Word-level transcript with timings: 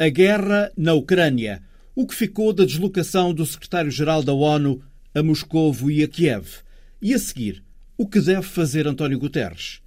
A 0.00 0.08
guerra 0.10 0.70
na 0.76 0.94
Ucrânia. 0.94 1.60
O 1.92 2.06
que 2.06 2.14
ficou 2.14 2.52
da 2.52 2.64
deslocação 2.64 3.34
do 3.34 3.44
secretário-geral 3.44 4.22
da 4.22 4.32
ONU 4.32 4.80
a 5.12 5.24
Moscovo 5.24 5.90
e 5.90 6.04
a 6.04 6.06
Kiev? 6.06 6.46
E 7.02 7.12
a 7.12 7.18
seguir, 7.18 7.64
o 7.96 8.06
que 8.06 8.20
deve 8.20 8.42
fazer 8.42 8.86
António 8.86 9.18
Guterres? 9.18 9.80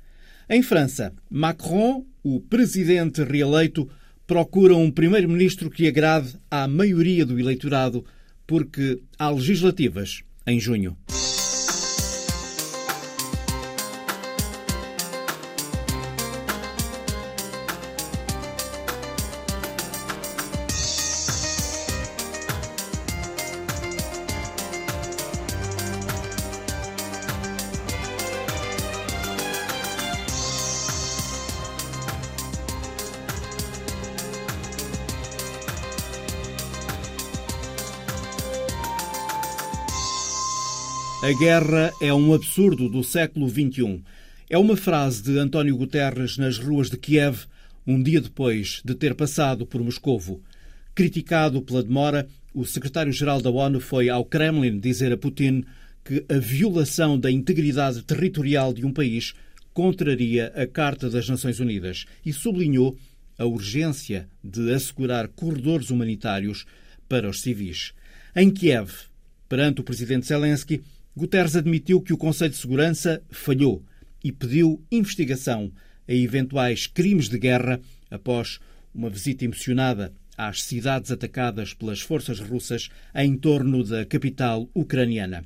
Em 0.49 0.61
França, 0.61 1.13
Macron, 1.29 2.05
o 2.21 2.41
presidente 2.41 3.23
reeleito, 3.23 3.89
procura 4.27 4.75
um 4.75 4.91
primeiro-ministro 4.91 5.69
que 5.69 5.87
agrade 5.87 6.35
à 6.49 6.67
maioria 6.67 7.25
do 7.25 7.39
eleitorado, 7.39 8.03
porque 8.45 9.01
há 9.17 9.29
legislativas 9.29 10.23
em 10.45 10.59
junho. 10.59 10.97
A 41.31 41.33
guerra 41.33 41.93
é 42.01 42.13
um 42.13 42.33
absurdo 42.33 42.89
do 42.89 43.05
século 43.05 43.47
XXI. 43.47 44.03
É 44.49 44.57
uma 44.57 44.75
frase 44.75 45.23
de 45.23 45.39
António 45.39 45.77
Guterres 45.77 46.37
nas 46.37 46.57
ruas 46.57 46.89
de 46.89 46.97
Kiev, 46.97 47.45
um 47.87 48.03
dia 48.03 48.19
depois 48.19 48.81
de 48.83 48.93
ter 48.93 49.15
passado 49.15 49.65
por 49.65 49.81
Moscovo. 49.81 50.43
Criticado 50.93 51.61
pela 51.61 51.81
demora, 51.81 52.27
o 52.53 52.65
secretário-geral 52.65 53.41
da 53.41 53.49
ONU 53.49 53.79
foi 53.79 54.09
ao 54.09 54.25
Kremlin 54.25 54.77
dizer 54.77 55.13
a 55.13 55.17
Putin 55.17 55.63
que 56.03 56.25
a 56.27 56.37
violação 56.37 57.17
da 57.17 57.31
integridade 57.31 58.03
territorial 58.03 58.73
de 58.73 58.85
um 58.85 58.91
país 58.91 59.33
contraria 59.73 60.51
a 60.53 60.67
Carta 60.67 61.09
das 61.09 61.29
Nações 61.29 61.61
Unidas 61.61 62.07
e 62.25 62.33
sublinhou 62.33 62.97
a 63.37 63.45
urgência 63.45 64.27
de 64.43 64.73
assegurar 64.73 65.29
corredores 65.29 65.91
humanitários 65.91 66.65
para 67.07 67.29
os 67.29 67.39
civis. 67.39 67.93
Em 68.35 68.51
Kiev, 68.51 68.91
perante 69.47 69.79
o 69.79 69.83
presidente 69.85 70.27
Zelensky, 70.27 70.81
Guterres 71.15 71.55
admitiu 71.55 72.01
que 72.01 72.13
o 72.13 72.17
Conselho 72.17 72.51
de 72.51 72.57
Segurança 72.57 73.21
falhou 73.29 73.83
e 74.23 74.31
pediu 74.31 74.81
investigação 74.91 75.71
a 76.07 76.13
eventuais 76.13 76.87
crimes 76.87 77.27
de 77.27 77.37
guerra 77.37 77.79
após 78.09 78.59
uma 78.93 79.09
visita 79.09 79.45
emocionada 79.45 80.13
às 80.37 80.63
cidades 80.63 81.11
atacadas 81.11 81.73
pelas 81.73 82.01
forças 82.01 82.39
russas 82.39 82.89
em 83.15 83.35
torno 83.37 83.83
da 83.83 84.05
capital 84.05 84.69
ucraniana. 84.73 85.43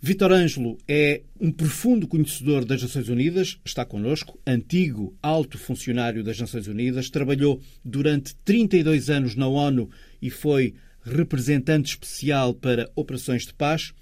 Vitor 0.00 0.30
Ângelo 0.30 0.76
é 0.86 1.22
um 1.40 1.50
profundo 1.50 2.06
conhecedor 2.06 2.64
das 2.64 2.82
Nações 2.82 3.08
Unidas, 3.08 3.58
está 3.64 3.84
connosco, 3.84 4.38
antigo 4.46 5.16
alto 5.22 5.56
funcionário 5.56 6.22
das 6.22 6.38
Nações 6.38 6.68
Unidas, 6.68 7.08
trabalhou 7.08 7.60
durante 7.82 8.34
32 8.44 9.08
anos 9.08 9.34
na 9.34 9.48
ONU 9.48 9.90
e 10.20 10.28
foi 10.28 10.74
representante 11.02 11.90
especial 11.90 12.52
para 12.52 12.90
operações 12.94 13.46
de 13.46 13.54
paz. 13.54 13.92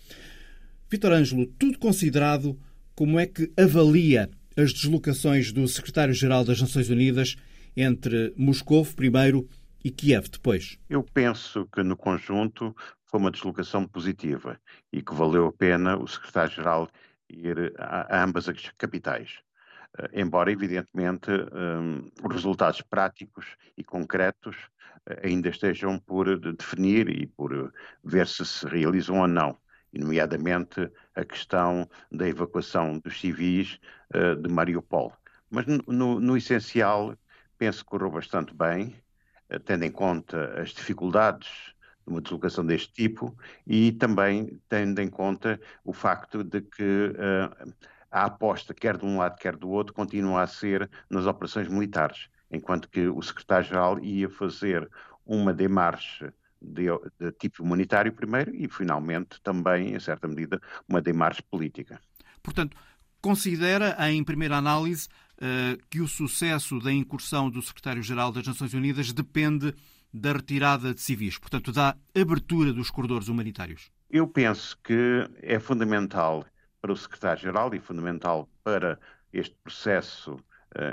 Vitor 0.95 1.11
Ângelo, 1.11 1.45
tudo 1.59 1.77
considerado, 1.77 2.57
como 2.95 3.19
é 3.19 3.27
que 3.27 3.53
avalia 3.61 4.31
as 4.57 4.73
deslocações 4.73 5.51
do 5.51 5.67
secretário-geral 5.67 6.45
das 6.45 6.61
Nações 6.61 6.89
Unidas 6.89 7.35
entre 7.77 8.33
Moscou 8.37 8.87
primeiro 8.87 9.49
e 9.85 9.91
Kiev 9.91 10.29
depois? 10.29 10.79
Eu 10.89 11.03
penso 11.03 11.67
que 11.75 11.83
no 11.83 11.97
conjunto 11.97 12.77
foi 13.07 13.19
uma 13.19 13.33
deslocação 13.33 13.89
positiva 13.89 14.57
e 14.93 15.03
que 15.03 15.13
valeu 15.13 15.49
a 15.49 15.53
pena 15.53 15.97
o 15.99 16.07
secretário-geral 16.07 16.89
ir 17.29 17.75
a, 17.77 18.23
ambas 18.23 18.49
as 18.49 18.71
capitais. 18.79 19.41
Uh, 19.99 20.07
embora, 20.13 20.53
evidentemente, 20.53 21.29
um, 21.29 22.09
os 22.25 22.33
resultados 22.33 22.81
práticos 22.83 23.45
e 23.77 23.83
concretos 23.83 24.55
uh, 25.11 25.27
ainda 25.27 25.49
estejam 25.49 25.99
por 25.99 26.39
definir 26.39 27.09
e 27.09 27.27
por 27.27 27.73
ver 28.05 28.29
se 28.29 28.47
se 28.47 28.65
realizam 28.69 29.19
ou 29.19 29.27
não 29.27 29.59
nomeadamente 29.99 30.91
a 31.15 31.25
questão 31.25 31.89
da 32.11 32.29
evacuação 32.29 32.99
dos 32.99 33.21
civis 33.21 33.79
uh, 34.15 34.35
de 34.37 34.49
Mariupol. 34.49 35.13
Mas 35.51 35.67
no, 35.87 36.21
no, 36.21 36.37
essencial, 36.37 37.17
penso 37.59 37.85
que 37.85 37.91
correu 37.91 38.11
bastante 38.11 38.55
bem, 38.55 38.95
uh, 39.51 39.61
tendo 39.61 39.85
em 39.85 39.91
conta 39.91 40.61
as 40.61 40.71
dificuldades 40.71 41.75
de 42.07 42.13
uma 42.13 42.21
deslocação 42.21 42.65
deste 42.65 42.93
tipo 42.93 43.37
e 43.67 43.93
também 43.93 44.61
tendo 44.69 45.01
em 45.01 45.09
conta 45.09 45.61
o 45.85 45.93
facto 45.93 46.45
de 46.45 46.61
que 46.61 46.83
uh, 46.83 47.75
a 48.11 48.27
aposta, 48.27 48.73
quer 48.73 48.97
de 48.97 49.05
um 49.05 49.19
lado, 49.19 49.37
quer 49.37 49.57
do 49.57 49.69
outro, 49.69 49.93
continua 49.93 50.43
a 50.43 50.47
ser 50.47 50.89
nas 51.11 51.27
operações 51.27 51.67
militares, 51.67 52.29
enquanto 52.51 52.89
que 52.89 53.09
o 53.09 53.21
secretário-geral 53.21 53.99
ia 53.99 54.29
fazer 54.29 54.89
uma 55.27 55.53
demarche 55.53 56.33
de, 56.65 56.87
de 57.19 57.33
tipo 57.33 57.63
humanitário 57.63 58.13
primeiro 58.13 58.55
e, 58.55 58.69
finalmente, 58.69 59.41
também, 59.43 59.95
em 59.95 60.01
certa 60.01 60.27
medida, 60.27 60.61
uma 60.89 61.01
demarche 61.01 61.43
política. 61.43 62.01
Portanto, 62.43 62.77
considera, 63.21 63.97
em 64.11 64.23
primeira 64.23 64.57
análise, 64.57 65.09
uh, 65.37 65.79
que 65.89 66.01
o 66.01 66.09
sucesso 66.09 66.79
da 66.81 66.93
incursão 66.93 67.51
do 67.51 67.63
secretário-geral 67.63 68.33
das 68.33 68.47
Nações 68.47 68.75
Unidas 68.75 69.13
depende 69.13 69.75
da 70.13 70.33
retirada 70.33 70.95
de 70.95 71.01
civis, 71.01 71.39
portanto, 71.39 71.73
da 71.73 71.97
abertura 72.15 72.73
dos 72.73 72.91
corredores 72.91 73.29
humanitários? 73.29 73.91
Eu 74.09 74.29
penso 74.29 74.79
que 74.85 75.29
é 75.43 75.59
fundamental 75.59 76.47
para 76.81 76.93
o 76.93 76.97
secretário-geral 76.97 77.75
e 77.75 77.81
fundamental 77.81 78.49
para 78.63 78.99
este 79.33 79.57
processo 79.65 80.39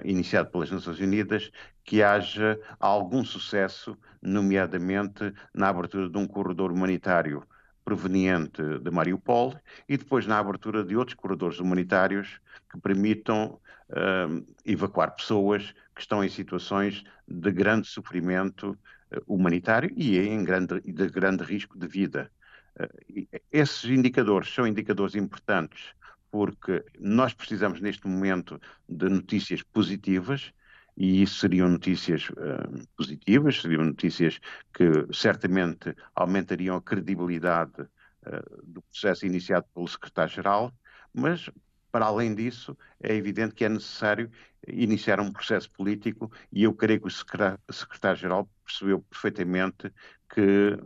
iniciado 0.03 0.49
pelas 0.49 0.69
Nações 0.69 0.99
Unidas, 0.99 1.51
que 1.83 2.03
haja 2.03 2.59
algum 2.79 3.23
sucesso, 3.23 3.97
nomeadamente 4.21 5.33
na 5.53 5.69
abertura 5.69 6.09
de 6.09 6.17
um 6.17 6.27
corredor 6.27 6.71
humanitário 6.71 7.43
proveniente 7.83 8.61
de 8.79 8.91
Mariupol 8.91 9.55
e 9.89 9.97
depois 9.97 10.27
na 10.27 10.39
abertura 10.39 10.83
de 10.83 10.95
outros 10.95 11.15
corredores 11.15 11.59
humanitários 11.59 12.39
que 12.71 12.79
permitam 12.79 13.59
uh, 13.89 14.47
evacuar 14.65 15.15
pessoas 15.15 15.73
que 15.95 16.01
estão 16.01 16.23
em 16.23 16.29
situações 16.29 17.03
de 17.27 17.51
grande 17.51 17.87
sofrimento 17.87 18.71
uh, 19.11 19.21
humanitário 19.27 19.91
e 19.95 20.17
em 20.19 20.43
grande, 20.43 20.79
de 20.81 21.09
grande 21.09 21.43
risco 21.43 21.77
de 21.77 21.87
vida. 21.87 22.31
Uh, 22.79 23.27
esses 23.51 23.85
indicadores 23.85 24.53
são 24.53 24.67
indicadores 24.67 25.15
importantes 25.15 25.93
porque 26.31 26.83
nós 26.99 27.33
precisamos 27.33 27.81
neste 27.81 28.07
momento 28.07 28.59
de 28.87 29.09
notícias 29.09 29.61
positivas 29.61 30.53
e 30.97 31.21
isso 31.21 31.39
seriam 31.39 31.69
notícias 31.69 32.29
uh, 32.29 32.87
positivas, 32.95 33.61
seriam 33.61 33.83
notícias 33.83 34.39
que 34.73 35.07
certamente 35.13 35.95
aumentariam 36.15 36.75
a 36.77 36.81
credibilidade 36.81 37.81
uh, 37.81 38.63
do 38.63 38.81
processo 38.81 39.25
iniciado 39.25 39.65
pelo 39.73 39.87
secretário-geral, 39.87 40.73
mas 41.13 41.49
para 41.91 42.05
além 42.05 42.33
disso, 42.33 42.77
é 43.01 43.13
evidente 43.13 43.53
que 43.53 43.65
é 43.65 43.69
necessário 43.69 44.31
iniciar 44.65 45.19
um 45.19 45.31
processo 45.31 45.69
político 45.71 46.31
e 46.51 46.63
eu 46.63 46.73
creio 46.73 47.01
que 47.01 47.07
o 47.07 47.73
secretário-geral 47.73 48.49
percebeu 48.63 49.01
perfeitamente 49.01 49.91
que 50.33 50.77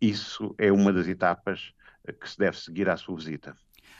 isso 0.00 0.54
é 0.56 0.72
uma 0.72 0.92
das 0.92 1.06
etapas 1.08 1.74
que 2.20 2.28
se 2.30 2.38
deve 2.38 2.58
seguir 2.58 2.88
à 2.88 2.96
sua 2.96 3.16
visita. 3.16 3.54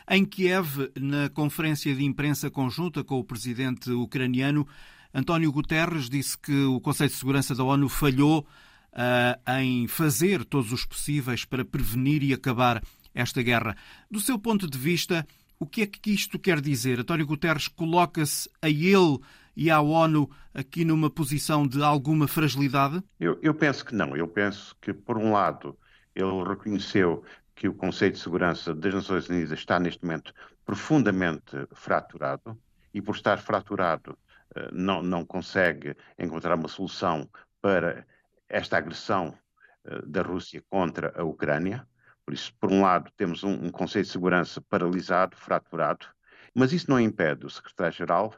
Em 0.09 0.25
Kiev, 0.25 0.91
na 1.01 1.29
conferência 1.29 1.95
de 1.95 2.05
imprensa 2.05 2.51
conjunta 2.51 3.03
com 3.03 3.19
o 3.19 3.25
presidente 3.25 3.91
ucraniano, 3.91 4.67
António 5.13 5.51
Guterres 5.51 6.09
disse 6.09 6.39
que 6.39 6.65
o 6.65 6.81
Conselho 6.81 7.11
de 7.11 7.17
Segurança 7.17 7.55
da 7.55 7.65
ONU 7.65 7.89
falhou 7.89 8.47
uh, 8.93 9.53
em 9.59 9.89
fazer 9.89 10.45
todos 10.45 10.73
os 10.73 10.85
possíveis 10.85 11.45
para 11.45 11.65
prevenir 11.65 12.23
e 12.23 12.33
acabar 12.33 12.83
esta 13.15 13.43
guerra. 13.43 13.77
Do 14.11 14.21
seu 14.21 14.39
ponto 14.39 14.69
de 14.69 14.77
vista, 14.77 15.27
o 15.59 15.67
que 15.67 15.83
é 15.83 15.87
que 15.87 16.11
isto 16.11 16.39
quer 16.39 16.61
dizer? 16.61 17.01
António 17.01 17.27
Guterres 17.27 17.67
coloca-se 17.67 18.49
a 18.61 18.69
ele 18.69 19.19
e 19.57 19.71
à 19.71 19.81
ONU 19.81 20.31
aqui 20.53 20.85
numa 20.85 21.09
posição 21.09 21.67
de 21.67 21.83
alguma 21.83 22.29
fragilidade? 22.29 23.03
Eu, 23.19 23.39
eu 23.43 23.55
penso 23.55 23.85
que 23.85 23.95
não. 23.95 24.15
Eu 24.15 24.29
penso 24.29 24.77
que, 24.81 24.93
por 24.93 25.17
um 25.17 25.33
lado, 25.33 25.77
ele 26.15 26.45
reconheceu 26.47 27.25
que 27.57 27.67
o 27.67 27.75
Conselho 27.75 28.13
de 28.13 28.19
Segurança 28.19 28.75
das 28.75 28.95
Nações 28.95 29.29
Unidas 29.31 29.59
está 29.59 29.81
neste 29.81 30.05
momento 30.05 30.33
profundamente 30.65 31.67
fraturado 31.73 32.57
e 32.93 33.01
por 33.01 33.17
estar 33.17 33.39
fraturado 33.39 34.17
eh, 34.55 34.69
não, 34.71 35.03
não 35.03 35.25
consegue 35.25 35.97
encontrar 36.19 36.55
uma 36.55 36.69
solução 36.69 37.29
para 37.63 38.07
esta 38.47 38.77
agressão 38.77 39.37
eh, 39.85 40.03
da 40.07 40.21
Rússia 40.21 40.63
contra 40.69 41.19
a 41.19 41.25
Ucrânia. 41.25 41.89
Por 42.27 42.35
isso, 42.35 42.53
por 42.61 42.71
um 42.71 42.83
lado, 42.83 43.11
temos 43.17 43.43
um, 43.43 43.53
um 43.53 43.71
Conselho 43.71 44.05
de 44.05 44.11
Segurança 44.11 44.61
paralisado, 44.61 45.35
fraturado, 45.35 46.07
mas 46.55 46.73
isso 46.75 46.91
não 46.91 47.01
impede 47.01 47.47
o 47.47 47.51
secretário-geral 47.51 48.35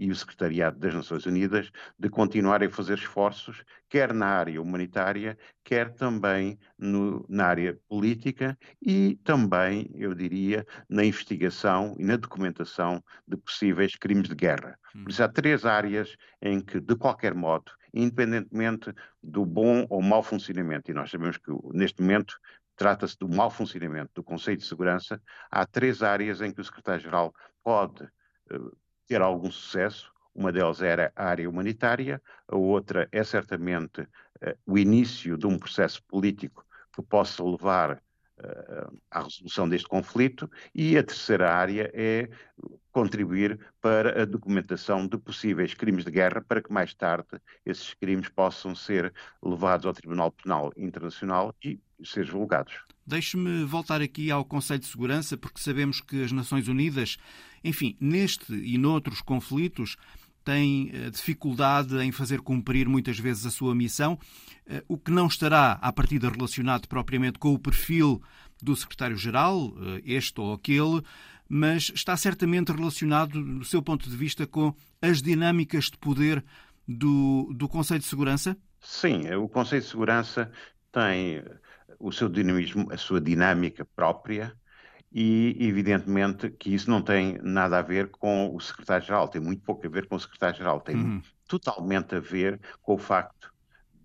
e 0.00 0.10
o 0.10 0.16
Secretariado 0.16 0.78
das 0.78 0.94
Nações 0.94 1.26
Unidas 1.26 1.70
de 1.98 2.08
continuarem 2.08 2.68
a 2.68 2.70
fazer 2.70 2.94
esforços, 2.94 3.62
quer 3.86 4.14
na 4.14 4.26
área 4.26 4.60
humanitária, 4.60 5.36
quer 5.62 5.92
também 5.92 6.58
no, 6.78 7.26
na 7.28 7.44
área 7.44 7.78
política 7.86 8.58
e 8.80 9.16
também, 9.22 9.90
eu 9.94 10.14
diria, 10.14 10.66
na 10.88 11.04
investigação 11.04 11.94
e 11.98 12.04
na 12.04 12.16
documentação 12.16 13.04
de 13.28 13.36
possíveis 13.36 13.94
crimes 13.94 14.26
de 14.26 14.34
guerra. 14.34 14.78
Por 14.90 15.10
isso, 15.10 15.22
há 15.22 15.28
três 15.28 15.66
áreas 15.66 16.16
em 16.40 16.62
que, 16.62 16.80
de 16.80 16.96
qualquer 16.96 17.34
modo, 17.34 17.70
independentemente 17.92 18.94
do 19.22 19.44
bom 19.44 19.86
ou 19.90 20.00
mau 20.00 20.22
funcionamento, 20.22 20.90
e 20.90 20.94
nós 20.94 21.10
sabemos 21.10 21.36
que 21.36 21.52
neste 21.74 22.00
momento 22.00 22.40
trata-se 22.74 23.18
do 23.18 23.28
mau 23.28 23.50
funcionamento 23.50 24.12
do 24.14 24.24
Conselho 24.24 24.56
de 24.56 24.64
Segurança, 24.64 25.20
há 25.50 25.66
três 25.66 26.02
áreas 26.02 26.40
em 26.40 26.50
que 26.50 26.62
o 26.62 26.64
secretário-geral 26.64 27.34
pode 27.62 28.04
uh, 28.50 28.74
ter 29.10 29.20
algum 29.20 29.50
sucesso. 29.50 30.12
Uma 30.32 30.52
delas 30.52 30.80
era 30.80 31.12
a 31.16 31.24
área 31.24 31.50
humanitária, 31.50 32.22
a 32.46 32.56
outra 32.56 33.08
é 33.10 33.24
certamente 33.24 34.02
uh, 34.02 34.56
o 34.64 34.78
início 34.78 35.36
de 35.36 35.48
um 35.48 35.58
processo 35.58 36.00
político 36.04 36.64
que 36.94 37.02
possa 37.02 37.42
levar 37.42 38.00
à 39.10 39.22
resolução 39.22 39.68
deste 39.68 39.88
conflito 39.88 40.50
e 40.74 40.96
a 40.96 41.02
terceira 41.02 41.52
área 41.52 41.90
é 41.92 42.28
contribuir 42.92 43.58
para 43.80 44.22
a 44.22 44.24
documentação 44.24 45.06
de 45.06 45.16
possíveis 45.18 45.74
crimes 45.74 46.04
de 46.04 46.10
guerra 46.10 46.40
para 46.40 46.62
que 46.62 46.72
mais 46.72 46.92
tarde 46.94 47.40
esses 47.64 47.94
crimes 47.94 48.28
possam 48.28 48.74
ser 48.74 49.12
levados 49.42 49.86
ao 49.86 49.92
Tribunal 49.92 50.32
Penal 50.32 50.72
Internacional 50.76 51.54
e 51.62 51.78
ser 52.04 52.24
julgados. 52.24 52.74
Deixe-me 53.06 53.64
voltar 53.64 54.00
aqui 54.00 54.30
ao 54.30 54.44
Conselho 54.44 54.80
de 54.80 54.86
Segurança, 54.86 55.36
porque 55.36 55.60
sabemos 55.60 56.00
que 56.00 56.22
as 56.22 56.32
Nações 56.32 56.68
Unidas, 56.68 57.16
enfim, 57.62 57.96
neste 58.00 58.54
e 58.54 58.78
noutros 58.78 59.20
conflitos, 59.20 59.96
tem 60.44 60.90
eh, 60.92 61.10
dificuldade 61.10 61.96
em 61.98 62.10
fazer 62.10 62.40
cumprir 62.40 62.88
muitas 62.88 63.18
vezes 63.18 63.44
a 63.46 63.50
sua 63.50 63.74
missão, 63.74 64.18
eh, 64.66 64.82
o 64.88 64.98
que 64.98 65.10
não 65.10 65.26
estará, 65.26 65.72
à 65.80 65.92
partida, 65.92 66.30
relacionado 66.30 66.88
propriamente 66.88 67.38
com 67.38 67.52
o 67.52 67.58
perfil 67.58 68.22
do 68.62 68.74
secretário-geral, 68.74 69.72
eh, 69.78 70.02
este 70.04 70.40
ou 70.40 70.54
aquele, 70.54 71.02
mas 71.48 71.90
está 71.94 72.16
certamente 72.16 72.72
relacionado, 72.72 73.42
do 73.42 73.64
seu 73.64 73.82
ponto 73.82 74.08
de 74.08 74.16
vista, 74.16 74.46
com 74.46 74.74
as 75.02 75.20
dinâmicas 75.20 75.84
de 75.84 75.98
poder 75.98 76.44
do, 76.86 77.52
do 77.54 77.68
Conselho 77.68 78.00
de 78.00 78.06
Segurança? 78.06 78.56
Sim, 78.80 79.30
o 79.34 79.48
Conselho 79.48 79.82
de 79.82 79.88
Segurança 79.88 80.50
tem 80.90 81.42
o 81.98 82.10
seu 82.10 82.28
dinamismo, 82.28 82.90
a 82.90 82.96
sua 82.96 83.20
dinâmica 83.20 83.84
própria, 83.84 84.54
e 85.12 85.56
evidentemente 85.58 86.50
que 86.50 86.72
isso 86.74 86.88
não 86.88 87.02
tem 87.02 87.38
nada 87.42 87.78
a 87.78 87.82
ver 87.82 88.08
com 88.08 88.54
o 88.54 88.60
secretário-geral, 88.60 89.28
tem 89.28 89.40
muito 89.40 89.62
pouco 89.62 89.84
a 89.86 89.90
ver 89.90 90.06
com 90.06 90.14
o 90.16 90.20
secretário-geral, 90.20 90.80
tem 90.80 90.96
uhum. 90.96 91.22
totalmente 91.48 92.14
a 92.14 92.20
ver 92.20 92.60
com 92.80 92.94
o 92.94 92.98
facto 92.98 93.52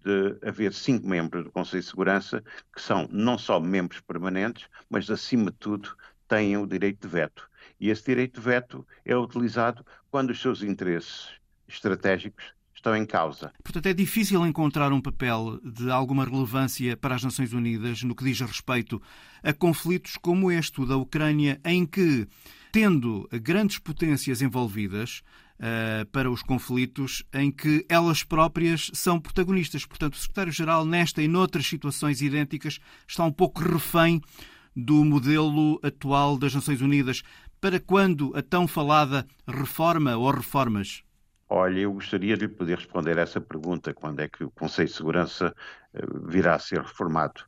de 0.03 0.37
haver 0.47 0.73
cinco 0.73 1.07
membros 1.07 1.43
do 1.43 1.51
Conselho 1.51 1.81
de 1.81 1.89
Segurança 1.89 2.43
que 2.73 2.81
são 2.81 3.07
não 3.11 3.37
só 3.37 3.59
membros 3.59 4.01
permanentes, 4.01 4.67
mas 4.89 5.09
acima 5.09 5.51
de 5.51 5.57
tudo 5.57 5.95
têm 6.27 6.57
o 6.57 6.65
direito 6.65 7.01
de 7.01 7.07
veto. 7.07 7.49
E 7.79 7.89
esse 7.89 8.03
direito 8.05 8.39
de 8.39 8.45
veto 8.45 8.87
é 9.03 9.15
utilizado 9.15 9.85
quando 10.09 10.31
os 10.31 10.41
seus 10.41 10.63
interesses 10.63 11.29
estratégicos 11.67 12.54
estão 12.85 12.95
em 12.95 13.05
causa. 13.05 13.51
Portanto, 13.63 13.87
é 13.87 13.93
difícil 13.93 14.45
encontrar 14.45 14.93
um 14.93 15.01
papel 15.01 15.59
de 15.63 15.89
alguma 15.89 16.23
relevância 16.23 16.95
para 16.95 17.15
as 17.15 17.23
Nações 17.23 17.51
Unidas 17.51 18.03
no 18.03 18.15
que 18.15 18.23
diz 18.23 18.39
respeito 18.39 19.01
a 19.43 19.51
conflitos 19.51 20.17
como 20.21 20.51
este, 20.51 20.81
o 20.81 20.85
da 20.85 20.95
Ucrânia, 20.95 21.59
em 21.65 21.85
que, 21.85 22.27
tendo 22.71 23.27
grandes 23.41 23.79
potências 23.79 24.41
envolvidas, 24.41 25.23
Uh, 25.57 26.05
para 26.07 26.29
os 26.29 26.43
conflitos 26.43 27.23
em 27.33 27.49
que 27.49 27.85
elas 27.87 28.25
próprias 28.25 28.91
são 28.93 29.21
protagonistas. 29.21 29.85
Portanto, 29.85 30.15
o 30.15 30.17
secretário-geral, 30.17 30.83
nesta 30.83 31.23
e 31.23 31.29
noutras 31.29 31.65
situações 31.65 32.21
idênticas, 32.21 32.77
está 33.07 33.23
um 33.23 33.31
pouco 33.31 33.63
refém 33.63 34.19
do 34.75 35.05
modelo 35.05 35.79
atual 35.81 36.37
das 36.37 36.53
Nações 36.53 36.81
Unidas. 36.81 37.23
Para 37.61 37.79
quando 37.79 38.35
a 38.35 38.41
tão 38.41 38.67
falada 38.67 39.25
reforma 39.47 40.17
ou 40.17 40.29
reformas? 40.29 41.05
Olha, 41.49 41.79
eu 41.79 41.93
gostaria 41.93 42.35
de 42.37 42.47
poder 42.47 42.77
responder 42.77 43.17
essa 43.17 43.39
pergunta, 43.39 43.93
quando 43.93 44.19
é 44.19 44.27
que 44.27 44.43
o 44.43 44.51
Conselho 44.51 44.87
de 44.87 44.93
Segurança 44.95 45.55
eh, 45.93 46.01
virá 46.27 46.55
a 46.55 46.59
ser 46.59 46.81
reformado. 46.81 47.41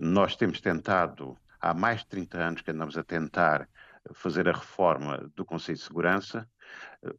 Nós 0.00 0.36
temos 0.36 0.60
tentado, 0.60 1.36
há 1.60 1.74
mais 1.74 2.00
de 2.00 2.06
30 2.08 2.38
anos 2.38 2.62
que 2.62 2.70
andamos 2.70 2.96
a 2.96 3.04
tentar 3.04 3.68
fazer 4.14 4.48
a 4.48 4.52
reforma 4.52 5.30
do 5.36 5.44
Conselho 5.44 5.76
de 5.78 5.84
Segurança. 5.84 6.48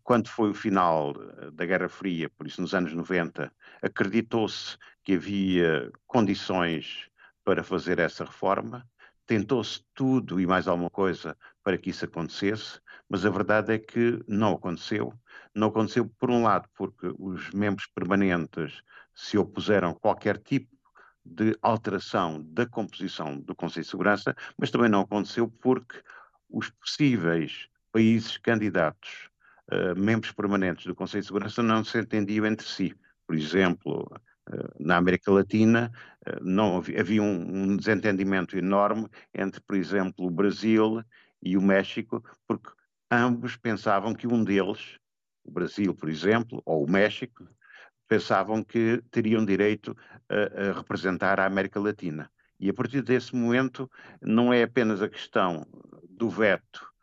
Quando 0.03 0.27
foi 0.27 0.49
o 0.49 0.53
final 0.55 1.13
eh, 1.39 1.51
da 1.51 1.65
Guerra 1.65 1.89
Fria, 1.89 2.29
por 2.31 2.47
isso 2.47 2.61
nos 2.61 2.73
anos 2.73 2.93
90, 2.93 3.51
acreditou-se 3.81 4.77
que 5.03 5.13
havia 5.15 5.91
condições 6.07 7.09
para 7.43 7.63
fazer 7.63 7.99
essa 7.99 8.25
reforma. 8.25 8.87
Tentou-se 9.25 9.83
tudo 9.93 10.39
e 10.41 10.47
mais 10.47 10.67
alguma 10.67 10.89
coisa 10.89 11.37
para 11.63 11.77
que 11.77 11.91
isso 11.91 12.05
acontecesse, 12.05 12.81
mas 13.07 13.25
a 13.25 13.29
verdade 13.29 13.73
é 13.73 13.79
que 13.79 14.23
não 14.27 14.53
aconteceu. 14.53 15.13
Não 15.55 15.67
aconteceu, 15.67 16.09
por 16.19 16.31
um 16.31 16.43
lado, 16.43 16.67
porque 16.75 17.13
os 17.19 17.51
membros 17.51 17.85
permanentes 17.87 18.81
se 19.13 19.37
opuseram 19.37 19.91
a 19.91 19.95
qualquer 19.95 20.37
tipo 20.37 20.73
de 21.25 21.55
alteração 21.61 22.41
da 22.43 22.65
composição 22.65 23.39
do 23.39 23.55
Conselho 23.55 23.83
de 23.83 23.89
Segurança, 23.89 24.35
mas 24.57 24.71
também 24.71 24.89
não 24.89 25.01
aconteceu 25.01 25.47
porque 25.47 26.01
os 26.49 26.69
possíveis 26.69 27.67
países 27.91 28.37
candidatos, 28.37 29.29
uh, 29.71 29.97
membros 29.99 30.31
permanentes 30.31 30.85
do 30.85 30.95
Conselho 30.95 31.21
de 31.21 31.27
Segurança, 31.27 31.63
não 31.63 31.83
se 31.83 31.99
entendiam 31.99 32.45
entre 32.45 32.67
si. 32.67 32.95
Por 33.25 33.35
exemplo, 33.35 34.11
uh, 34.49 34.83
na 34.83 34.97
América 34.97 35.31
Latina, 35.31 35.91
uh, 36.27 36.43
não 36.43 36.77
havia, 36.77 36.99
havia 36.99 37.21
um, 37.21 37.71
um, 37.71 37.77
desentendimento 37.77 38.57
enorme 38.57 39.07
entre, 39.33 39.61
por 39.61 39.77
exemplo, 39.77 40.25
o 40.25 40.31
Brasil 40.31 41.03
e 41.41 41.55
o 41.55 41.61
México, 41.61 42.23
porque 42.47 42.69
ambos 43.09 43.55
pensavam 43.55 44.13
que 44.13 44.27
um 44.27 44.43
deles 44.43 44.99
o 45.43 45.51
Brasil, 45.51 45.93
por 45.93 46.09
exemplo, 46.09 46.61
ou 46.65 46.85
o 46.85 46.89
México, 46.89 47.47
pensavam 48.07 48.63
que 48.63 49.01
teriam 49.11 49.43
direito 49.45 49.95
a, 50.29 50.69
a, 50.69 50.73
representar 50.73 51.39
a 51.39 51.45
América 51.45 51.79
Latina. 51.79 52.29
E 52.59 52.69
a 52.69 52.73
partir 52.73 53.01
desse 53.01 53.35
momento, 53.35 53.89
não 54.21 54.53
é 54.53 54.63
apenas 54.63 55.01
a 55.01 55.09
questão 55.09 55.65
do 56.07 56.29
veto 56.29 56.93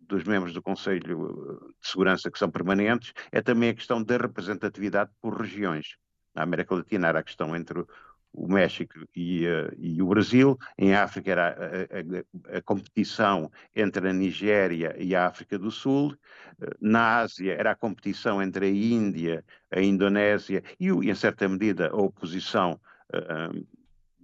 dos 0.00 0.24
membros 0.24 0.52
do 0.52 0.62
Conselho 0.62 1.00
de 1.00 1.88
Segurança 1.88 2.30
que 2.30 2.38
são 2.38 2.50
permanentes, 2.50 3.12
é 3.32 3.42
também 3.42 3.70
a 3.70 3.74
questão 3.74 4.02
da 4.02 4.16
representatividade 4.16 5.10
por 5.20 5.40
regiões. 5.40 5.96
Na 6.34 6.42
América 6.42 6.74
Latina 6.74 7.08
era 7.08 7.18
a 7.18 7.22
questão 7.24 7.56
entre 7.56 7.84
o 8.32 8.48
México 8.48 8.94
e, 9.14 9.46
uh, 9.46 9.74
e, 9.78 10.00
o 10.00 10.06
Brasil. 10.06 10.58
Em 10.78 10.94
África 10.94 11.30
era 11.30 11.48
a, 11.48 12.54
a, 12.54 12.58
a, 12.58 12.62
competição 12.62 13.50
entre 13.74 14.08
a 14.08 14.12
Nigéria 14.12 14.94
e 14.98 15.14
a 15.14 15.26
África 15.26 15.58
do 15.58 15.70
Sul. 15.70 16.12
Uh, 16.58 16.66
na 16.80 17.18
Ásia 17.18 17.54
era 17.54 17.72
a 17.72 17.76
competição 17.76 18.42
entre 18.42 18.66
a 18.66 18.70
Índia, 18.70 19.44
a 19.70 19.80
Indonésia 19.80 20.62
e, 20.78 20.88
em 20.88 21.14
certa 21.14 21.48
medida, 21.48 21.88
a 21.88 21.96
oposição 21.96 22.80
uh, 23.14 23.66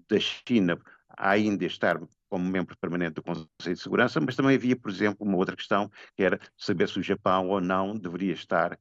da 0.08 0.20
China 0.20 0.78
à 1.08 1.36
Índia 1.36 1.66
estar 1.66 2.00
como 2.28 2.44
membro 2.44 2.76
permanente 2.76 3.14
do 3.14 3.22
Conselho 3.22 3.48
de 3.74 3.80
Segurança, 3.80 4.20
mas 4.20 4.36
também 4.36 4.56
havia, 4.56 4.76
por 4.76 4.90
exemplo, 4.90 5.26
uma 5.26 5.36
outra 5.36 5.56
questão, 5.56 5.90
que 6.16 6.22
era 6.22 6.38
saber 6.56 6.88
se 6.88 6.98
o 6.98 7.02
Japão 7.02 7.48
ou 7.48 7.60
não 7.60 7.96
deveria 7.96 8.32
estar 8.32 8.76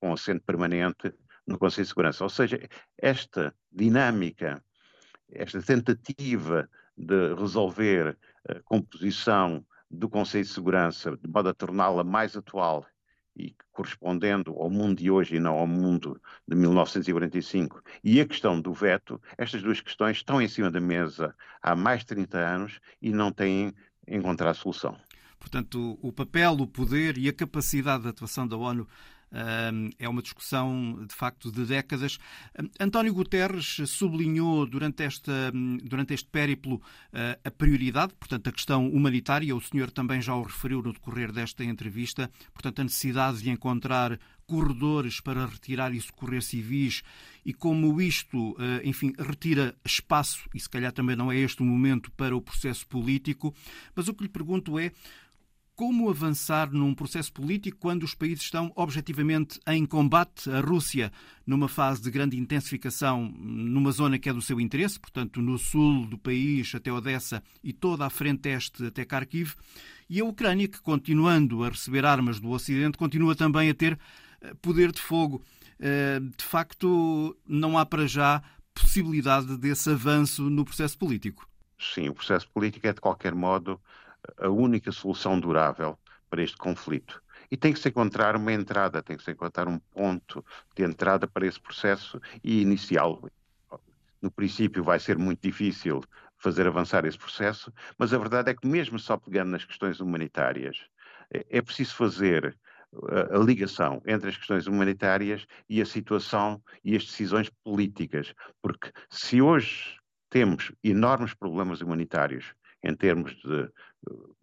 com 0.00 0.12
assento 0.12 0.42
permanente 0.44 1.12
no 1.46 1.58
Conselho 1.58 1.84
de 1.84 1.88
Segurança. 1.88 2.24
Ou 2.24 2.30
seja, 2.30 2.60
esta 2.98 3.54
dinâmica, 3.72 4.62
esta 5.30 5.62
tentativa 5.62 6.68
de 6.96 7.34
resolver 7.34 8.16
a 8.48 8.60
composição 8.62 9.64
do 9.90 10.08
Conselho 10.08 10.44
de 10.44 10.50
Segurança 10.50 11.16
de 11.16 11.28
modo 11.28 11.48
a 11.48 11.54
torná-la 11.54 12.02
mais 12.02 12.36
atual 12.36 12.86
e 13.36 13.54
correspondendo 13.70 14.52
ao 14.52 14.70
mundo 14.70 14.98
de 14.98 15.10
hoje 15.10 15.36
e 15.36 15.40
não 15.40 15.56
ao 15.58 15.66
mundo 15.66 16.20
de 16.48 16.56
1945, 16.56 17.82
e 18.02 18.18
a 18.18 18.26
questão 18.26 18.58
do 18.58 18.72
veto, 18.72 19.20
estas 19.36 19.62
duas 19.62 19.80
questões 19.80 20.16
estão 20.16 20.40
em 20.40 20.48
cima 20.48 20.70
da 20.70 20.80
mesa 20.80 21.34
há 21.60 21.76
mais 21.76 22.00
de 22.00 22.06
30 22.06 22.38
anos 22.38 22.80
e 23.00 23.10
não 23.10 23.30
têm 23.30 23.74
encontrado 24.08 24.54
solução. 24.54 24.96
Portanto, 25.38 25.98
o 26.00 26.10
papel, 26.10 26.52
o 26.52 26.66
poder 26.66 27.18
e 27.18 27.28
a 27.28 27.32
capacidade 27.32 28.04
de 28.04 28.08
atuação 28.08 28.48
da 28.48 28.56
ONU 28.56 28.88
é 29.98 30.08
uma 30.08 30.22
discussão, 30.22 31.04
de 31.06 31.14
facto, 31.14 31.50
de 31.50 31.64
décadas. 31.64 32.18
António 32.78 33.12
Guterres 33.12 33.78
sublinhou 33.86 34.66
durante, 34.66 35.02
esta, 35.02 35.52
durante 35.82 36.14
este 36.14 36.28
périplo 36.28 36.80
ah, 37.12 37.38
a 37.44 37.50
prioridade, 37.50 38.14
portanto, 38.14 38.48
a 38.48 38.52
questão 38.52 38.88
humanitária. 38.88 39.54
O 39.54 39.60
senhor 39.60 39.90
também 39.90 40.22
já 40.22 40.34
o 40.34 40.42
referiu 40.42 40.82
no 40.82 40.92
decorrer 40.92 41.32
desta 41.32 41.64
entrevista. 41.64 42.30
Portanto, 42.52 42.80
a 42.80 42.84
necessidade 42.84 43.42
de 43.42 43.50
encontrar 43.50 44.18
corredores 44.46 45.20
para 45.20 45.44
retirar 45.44 45.92
e 45.92 46.00
socorrer 46.00 46.40
civis 46.40 47.02
e 47.44 47.52
como 47.52 48.00
isto, 48.00 48.56
ah, 48.58 48.80
enfim, 48.84 49.12
retira 49.18 49.74
espaço, 49.84 50.48
e 50.54 50.60
se 50.60 50.68
calhar 50.68 50.92
também 50.92 51.16
não 51.16 51.30
é 51.30 51.36
este 51.36 51.62
o 51.62 51.64
momento 51.66 52.10
para 52.12 52.36
o 52.36 52.40
processo 52.40 52.86
político. 52.86 53.54
Mas 53.94 54.08
o 54.08 54.14
que 54.14 54.22
lhe 54.22 54.28
pergunto 54.28 54.78
é 54.78 54.92
como 55.76 56.08
avançar 56.08 56.72
num 56.72 56.94
processo 56.94 57.30
político 57.30 57.76
quando 57.78 58.02
os 58.02 58.14
países 58.14 58.44
estão 58.44 58.72
objetivamente 58.74 59.60
em 59.68 59.84
combate? 59.84 60.50
A 60.50 60.60
Rússia, 60.60 61.12
numa 61.46 61.68
fase 61.68 62.02
de 62.02 62.10
grande 62.10 62.38
intensificação, 62.38 63.30
numa 63.38 63.92
zona 63.92 64.18
que 64.18 64.30
é 64.30 64.32
do 64.32 64.40
seu 64.40 64.58
interesse, 64.58 64.98
portanto, 64.98 65.42
no 65.42 65.58
sul 65.58 66.06
do 66.06 66.16
país 66.16 66.74
até 66.74 66.90
Odessa 66.90 67.42
e 67.62 67.74
toda 67.74 68.06
a 68.06 68.10
frente 68.10 68.48
este 68.48 68.86
até 68.86 69.02
Kharkiv, 69.02 69.54
e 70.08 70.18
a 70.18 70.24
Ucrânia, 70.24 70.66
que, 70.66 70.80
continuando 70.80 71.62
a 71.62 71.68
receber 71.68 72.06
armas 72.06 72.40
do 72.40 72.48
Ocidente, 72.48 72.96
continua 72.96 73.36
também 73.36 73.68
a 73.68 73.74
ter 73.74 73.98
eh, 74.40 74.54
poder 74.62 74.92
de 74.92 75.00
fogo. 75.00 75.42
Eh, 75.78 76.20
de 76.20 76.44
facto, 76.44 77.36
não 77.46 77.76
há 77.76 77.84
para 77.84 78.06
já 78.06 78.42
possibilidade 78.72 79.58
desse 79.58 79.90
avanço 79.90 80.48
no 80.48 80.64
processo 80.64 80.96
político. 80.96 81.46
Sim, 81.78 82.08
o 82.08 82.14
processo 82.14 82.48
político 82.48 82.86
é, 82.86 82.92
de 82.92 83.00
qualquer 83.00 83.34
modo, 83.34 83.80
a 84.38 84.48
única 84.48 84.92
solução 84.92 85.38
durável 85.38 85.98
para 86.28 86.42
este 86.42 86.56
conflito. 86.56 87.22
E 87.50 87.56
tem 87.56 87.72
que 87.72 87.78
se 87.78 87.88
encontrar 87.88 88.36
uma 88.36 88.52
entrada, 88.52 89.02
tem 89.02 89.16
que 89.16 89.22
se 89.22 89.30
encontrar 89.30 89.68
um 89.68 89.78
ponto 89.78 90.44
de 90.74 90.82
entrada 90.82 91.26
para 91.26 91.46
esse 91.46 91.60
processo 91.60 92.20
e 92.42 92.60
inicial. 92.60 93.22
No 94.20 94.30
princípio 94.30 94.82
vai 94.82 94.98
ser 94.98 95.16
muito 95.16 95.40
difícil 95.40 96.02
fazer 96.38 96.66
avançar 96.66 97.04
esse 97.04 97.18
processo, 97.18 97.72
mas 97.98 98.12
a 98.12 98.18
verdade 98.18 98.50
é 98.50 98.54
que 98.54 98.66
mesmo 98.66 98.98
só 98.98 99.16
pegando 99.16 99.50
nas 99.50 99.64
questões 99.64 100.00
humanitárias, 100.00 100.86
é, 101.32 101.46
é 101.48 101.62
preciso 101.62 101.94
fazer 101.94 102.56
a, 103.08 103.36
a 103.36 103.38
ligação 103.38 104.02
entre 104.06 104.28
as 104.28 104.36
questões 104.36 104.66
humanitárias 104.66 105.46
e 105.68 105.80
a 105.80 105.86
situação 105.86 106.62
e 106.84 106.96
as 106.96 107.04
decisões 107.04 107.50
políticas, 107.64 108.34
porque 108.60 108.90
se 109.08 109.40
hoje 109.40 109.96
temos 110.28 110.72
enormes 110.82 111.34
problemas 111.34 111.80
humanitários 111.80 112.54
em 112.82 112.94
termos 112.94 113.34
de 113.36 113.62
eh, 113.62 113.68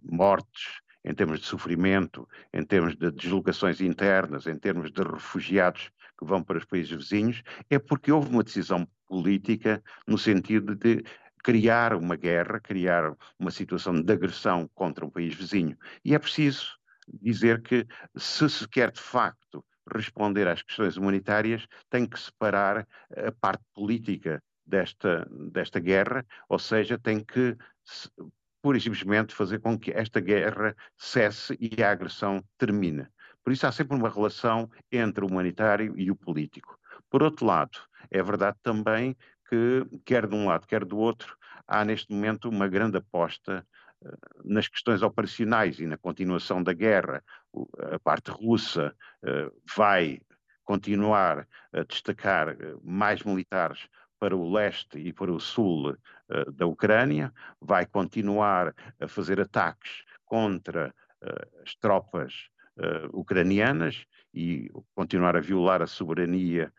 mortes, 0.01 0.81
em 1.05 1.13
termos 1.13 1.39
de 1.39 1.45
sofrimento, 1.45 2.27
em 2.53 2.63
termos 2.63 2.95
de 2.95 3.11
deslocações 3.11 3.81
internas, 3.81 4.47
em 4.47 4.57
termos 4.57 4.91
de 4.91 5.01
refugiados 5.01 5.91
que 6.17 6.25
vão 6.25 6.41
para 6.43 6.57
os 6.57 6.65
países 6.65 6.91
vizinhos, 6.91 7.43
é 7.69 7.77
porque 7.77 8.11
houve 8.11 8.29
uma 8.29 8.43
decisão 8.43 8.87
política 9.07 9.83
no 10.07 10.17
sentido 10.17 10.75
de 10.75 11.03
criar 11.43 11.93
uma 11.93 12.15
guerra, 12.15 12.59
criar 12.59 13.13
uma 13.37 13.51
situação 13.51 14.01
de 14.01 14.13
agressão 14.13 14.69
contra 14.73 15.05
um 15.05 15.09
país 15.09 15.35
vizinho. 15.35 15.77
E 16.05 16.15
é 16.15 16.19
preciso 16.19 16.67
dizer 17.21 17.61
que, 17.61 17.85
se 18.15 18.49
se 18.49 18.67
quer 18.67 18.91
de 18.91 19.01
facto 19.01 19.63
responder 19.93 20.47
às 20.47 20.61
questões 20.61 20.95
humanitárias, 20.95 21.67
tem 21.89 22.05
que 22.05 22.17
separar 22.17 22.87
a 23.11 23.31
parte 23.33 23.63
política 23.73 24.41
desta, 24.65 25.27
desta 25.51 25.81
guerra, 25.81 26.25
ou 26.47 26.57
seja, 26.57 26.97
tem 26.97 27.21
que 27.21 27.57
pura 28.63 28.77
e 28.77 28.81
simplesmente 28.81 29.35
fazer 29.35 29.59
com 29.59 29.77
que 29.77 29.91
esta 29.91 30.21
guerra 30.21 30.73
cesse 30.97 31.57
e 31.59 31.83
a 31.83 31.91
agressão 31.91 32.41
termine. 32.57 33.05
Por 33.43 33.51
isso 33.51 33.67
há 33.67 33.71
sempre 33.73 33.97
uma 33.97 34.09
relação 34.09 34.71
entre 34.89 35.25
o 35.25 35.27
humanitário 35.27 35.93
e 35.97 36.09
o 36.09 36.15
político. 36.15 36.79
Por 37.09 37.21
outro 37.21 37.45
lado, 37.45 37.77
é 38.09 38.23
verdade 38.23 38.57
também 38.63 39.17
que, 39.49 39.85
quer 40.05 40.25
de 40.25 40.33
um 40.33 40.47
lado, 40.47 40.65
quer 40.65 40.85
do 40.85 40.97
outro, 40.97 41.37
há 41.67 41.83
neste 41.83 42.09
momento 42.13 42.47
uma 42.47 42.69
grande 42.69 42.97
aposta 42.97 43.67
uh, 44.01 44.17
nas 44.45 44.69
questões 44.69 45.01
operacionais 45.01 45.81
e 45.81 45.85
na 45.85 45.97
continuação 45.97 46.63
da 46.63 46.71
guerra. 46.71 47.21
A 47.91 47.99
parte 47.99 48.31
russa 48.31 48.95
uh, 49.23 49.61
vai 49.75 50.21
continuar 50.63 51.45
a 51.73 51.83
destacar 51.83 52.55
uh, 52.55 52.79
mais 52.81 53.23
militares 53.23 53.89
para 54.17 54.37
o 54.37 54.49
leste 54.49 54.97
e 54.99 55.11
para 55.11 55.33
o 55.33 55.37
sul 55.37 55.97
uh, 56.33 56.51
da 56.51 56.65
Ucrânia, 56.65 57.33
vai 57.61 57.85
continuar 57.85 58.73
a 58.99 59.07
fazer 59.07 59.39
ataques 59.39 60.03
contra 60.25 60.93
uh, 61.21 61.61
as 61.63 61.75
tropas 61.75 62.49
uh, 62.77 63.17
ucranianas 63.17 64.05
e 64.33 64.69
continuar 64.95 65.37
a 65.37 65.41
violar 65.41 65.81
a 65.81 65.87
soberania 65.87 66.73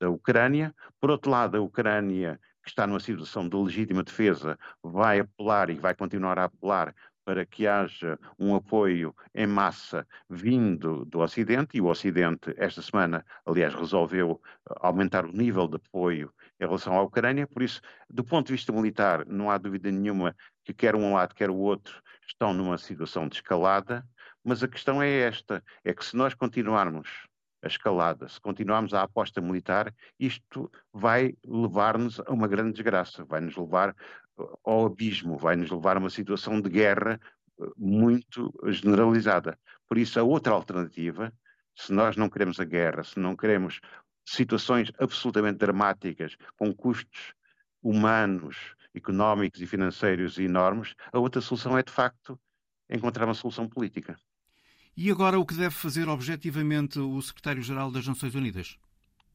da 0.00 0.08
Ucrânia. 0.08 0.74
Por 0.98 1.10
outro 1.10 1.30
lado, 1.30 1.58
a 1.58 1.60
Ucrânia, 1.60 2.40
que 2.62 2.70
está 2.70 2.86
numa 2.86 2.98
situação 2.98 3.46
de 3.46 3.54
legítima 3.54 4.02
defesa, 4.02 4.58
vai 4.82 5.20
apelar 5.20 5.68
e 5.68 5.74
vai 5.74 5.94
continuar 5.94 6.38
a 6.38 6.44
apelar 6.44 6.94
para 7.24 7.46
que 7.46 7.66
haja 7.66 8.18
um 8.38 8.54
apoio 8.54 9.14
em 9.34 9.46
massa 9.46 10.06
vindo 10.28 11.04
do 11.04 11.20
Ocidente, 11.20 11.76
e 11.76 11.80
o 11.80 11.86
Ocidente, 11.86 12.54
esta 12.56 12.82
semana, 12.82 13.24
aliás, 13.46 13.74
resolveu 13.74 14.40
eh, 14.68 14.74
aumentar 14.80 15.24
o 15.24 15.32
nível 15.32 15.68
de 15.68 15.76
apoio 15.76 16.32
em 16.60 16.64
relação 16.64 16.94
à 16.94 17.02
Ucrânia, 17.02 17.46
por 17.46 17.62
isso, 17.62 17.80
do 18.08 18.24
ponto 18.24 18.46
de 18.46 18.52
vista 18.52 18.72
militar, 18.72 19.26
não 19.26 19.50
há 19.50 19.58
dúvida 19.58 19.90
nenhuma 19.90 20.34
que 20.64 20.72
quer 20.72 20.94
um 20.94 21.14
lado, 21.14 21.34
quer 21.34 21.50
o 21.50 21.56
outro, 21.56 22.02
estão 22.26 22.52
numa 22.52 22.78
situação 22.78 23.28
de 23.28 23.36
escalada, 23.36 24.06
mas 24.44 24.62
a 24.62 24.68
questão 24.68 25.02
é 25.02 25.08
esta, 25.20 25.62
é 25.84 25.92
que 25.94 26.04
se 26.04 26.16
nós 26.16 26.34
continuarmos 26.34 27.08
a 27.62 27.68
escalada, 27.68 28.28
se 28.28 28.40
continuarmos 28.40 28.92
a 28.92 29.02
aposta 29.02 29.40
militar, 29.40 29.94
isto 30.18 30.70
vai 30.92 31.34
levar-nos 31.46 32.18
a 32.20 32.32
uma 32.32 32.48
grande 32.48 32.72
desgraça, 32.72 33.24
vai 33.24 33.40
nos 33.40 33.56
levar 33.56 33.94
ao 34.64 34.86
abismo, 34.86 35.36
vai 35.36 35.56
nos 35.56 35.70
levar 35.70 35.96
a 35.96 36.00
uma 36.00 36.10
situação 36.10 36.60
de 36.60 36.68
guerra 36.68 37.20
eh, 37.60 37.64
muito 37.76 38.52
generalizada. 38.66 39.58
Por 39.88 39.98
isso, 39.98 40.18
a 40.18 40.22
outra 40.22 40.52
alternativa, 40.52 41.32
se 41.76 41.92
nós 41.92 42.16
não 42.16 42.28
queremos 42.28 42.58
a 42.60 42.64
guerra, 42.64 43.04
se 43.04 43.18
não 43.18 43.36
queremos 43.36 43.80
situações 44.24 44.90
absolutamente 44.98 45.58
dramáticas, 45.58 46.36
com 46.56 46.72
custos 46.74 47.34
humanos, 47.82 48.74
económicos 48.94 49.60
e 49.60 49.66
financeiros 49.66 50.38
enormes, 50.38 50.94
a 51.12 51.18
outra 51.18 51.40
solução 51.40 51.76
é, 51.76 51.82
de 51.82 51.90
facto, 51.90 52.38
encontrar 52.88 53.24
uma 53.24 53.34
solução 53.34 53.68
política. 53.68 54.16
E 54.96 55.10
agora 55.10 55.38
o 55.38 55.46
que 55.46 55.54
deve 55.54 55.74
fazer 55.74 56.08
objetivamente 56.08 56.98
o 56.98 57.20
secretário-geral 57.22 57.90
das 57.90 58.06
Nações 58.06 58.34
Unidas? 58.34 58.78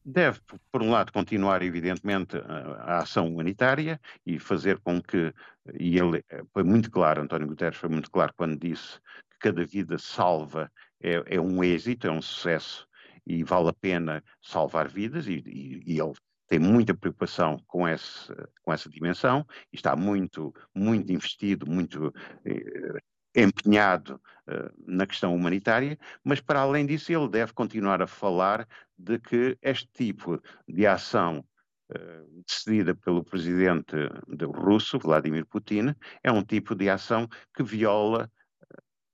Deve, 0.08 0.40
por 0.72 0.82
um 0.82 0.90
lado, 0.90 1.12
continuar, 1.12 1.62
evidentemente, 1.62 2.36
a, 2.36 2.98
ação 2.98 3.28
humanitária 3.28 4.00
e 4.24 4.38
fazer 4.38 4.78
com 4.78 5.00
que, 5.02 5.32
e 5.78 5.98
ele 5.98 6.24
eh, 6.30 6.42
foi 6.52 6.62
muito 6.62 6.90
claro, 6.90 7.22
António 7.22 7.46
Guterres 7.46 7.78
foi 7.78 7.90
muito 7.90 8.10
claro 8.10 8.32
quando 8.36 8.58
disse 8.58 8.98
que 9.30 9.38
cada 9.40 9.64
vida 9.64 9.98
salva 9.98 10.72
é, 11.00 11.36
é 11.36 11.40
um 11.40 11.62
êxito, 11.62 12.06
é 12.06 12.10
um 12.10 12.22
sucesso 12.22 12.88
e 13.26 13.44
vale 13.44 13.68
a 13.68 13.74
pena 13.74 14.24
salvar 14.40 14.88
vidas, 14.88 15.26
e, 15.26 15.42
e, 15.46 15.82
e 15.94 16.00
ele 16.00 16.14
tem 16.48 16.58
muita 16.58 16.94
preocupação 16.94 17.62
com, 17.66 17.86
esse, 17.86 18.34
com 18.62 18.72
essa 18.72 18.88
dimensão 18.88 19.46
está 19.70 19.94
muito, 19.94 20.54
muito 20.74 21.12
investido, 21.12 21.70
muito 21.70 22.12
eh, 22.46 22.98
empenhado 23.42 24.20
uh, 24.48 24.72
na 24.86 25.06
questão 25.06 25.34
humanitária, 25.34 25.98
mas 26.24 26.40
para 26.40 26.60
além 26.60 26.86
disso 26.86 27.12
ele 27.12 27.28
deve 27.28 27.52
continuar 27.52 28.02
a 28.02 28.06
falar 28.06 28.66
de 28.96 29.18
que 29.18 29.58
este 29.62 29.88
tipo 29.92 30.40
de 30.66 30.86
ação 30.86 31.44
uh, 31.90 32.42
decidida 32.46 32.94
pelo 32.94 33.24
presidente 33.24 33.96
russo, 34.42 34.98
Vladimir 34.98 35.46
Putin, 35.46 35.94
é 36.22 36.32
um 36.32 36.42
tipo 36.42 36.74
de 36.74 36.88
ação 36.88 37.28
que 37.54 37.62
viola 37.62 38.30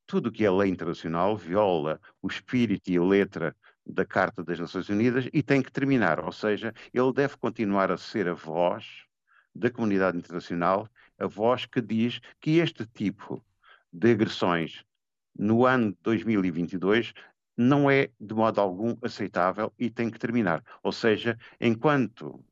tudo 0.06 0.28
o 0.28 0.32
que 0.32 0.44
é 0.44 0.50
lei 0.50 0.70
internacional, 0.70 1.36
viola 1.36 2.00
o 2.20 2.28
espírito 2.28 2.90
e 2.90 2.96
a 2.96 3.02
letra 3.02 3.56
da 3.86 4.04
Carta 4.04 4.42
das 4.42 4.58
Nações 4.58 4.88
Unidas 4.88 5.28
e 5.32 5.42
tem 5.42 5.62
que 5.62 5.72
terminar, 5.72 6.20
ou 6.20 6.32
seja, 6.32 6.72
ele 6.92 7.12
deve 7.12 7.36
continuar 7.36 7.90
a 7.90 7.96
ser 7.96 8.28
a 8.28 8.34
voz 8.34 9.04
da 9.54 9.70
comunidade 9.70 10.18
internacional, 10.18 10.88
a 11.18 11.26
voz 11.26 11.66
que 11.66 11.80
diz 11.80 12.20
que 12.40 12.58
este 12.58 12.86
tipo 12.86 13.44
de 13.94 14.10
agressões 14.10 14.84
no 15.38 15.64
ano 15.64 15.92
de 15.92 15.98
2022 16.02 17.14
não 17.56 17.88
é 17.88 18.10
de 18.20 18.34
modo 18.34 18.60
algum 18.60 18.96
aceitável 19.02 19.72
e 19.78 19.88
tem 19.88 20.10
que 20.10 20.18
terminar. 20.18 20.62
Ou 20.82 20.90
seja, 20.90 21.38
enquanto 21.60 22.44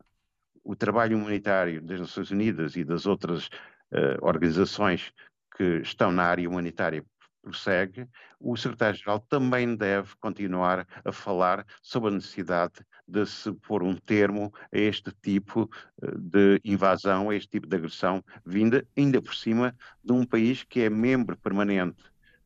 o 0.62 0.76
trabalho 0.76 1.18
humanitário 1.18 1.82
das 1.82 1.98
Nações 1.98 2.30
Unidas 2.30 2.76
e 2.76 2.84
das 2.84 3.04
outras 3.04 3.46
uh, 3.46 4.18
organizações 4.20 5.12
que 5.56 5.80
estão 5.80 6.12
na 6.12 6.22
área 6.22 6.48
humanitária 6.48 7.04
prossegue, 7.42 8.08
o 8.38 8.56
secretário-geral 8.56 9.18
também 9.18 9.74
deve 9.74 10.14
continuar 10.20 10.86
a 11.04 11.10
falar 11.10 11.66
sobre 11.82 12.10
a 12.10 12.12
necessidade 12.12 12.86
de 13.12 13.26
se 13.26 13.52
pôr 13.52 13.82
um 13.82 13.94
termo 13.94 14.52
a 14.72 14.78
este 14.78 15.12
tipo 15.22 15.70
eh, 16.02 16.10
de 16.16 16.60
invasão, 16.64 17.28
a 17.28 17.36
este 17.36 17.50
tipo 17.50 17.66
de 17.66 17.76
agressão, 17.76 18.24
vinda 18.44 18.86
ainda 18.96 19.20
por 19.20 19.34
cima 19.34 19.76
de 20.02 20.12
um 20.12 20.24
país 20.24 20.64
que 20.64 20.80
é 20.80 20.90
membro 20.90 21.36
permanente 21.36 22.02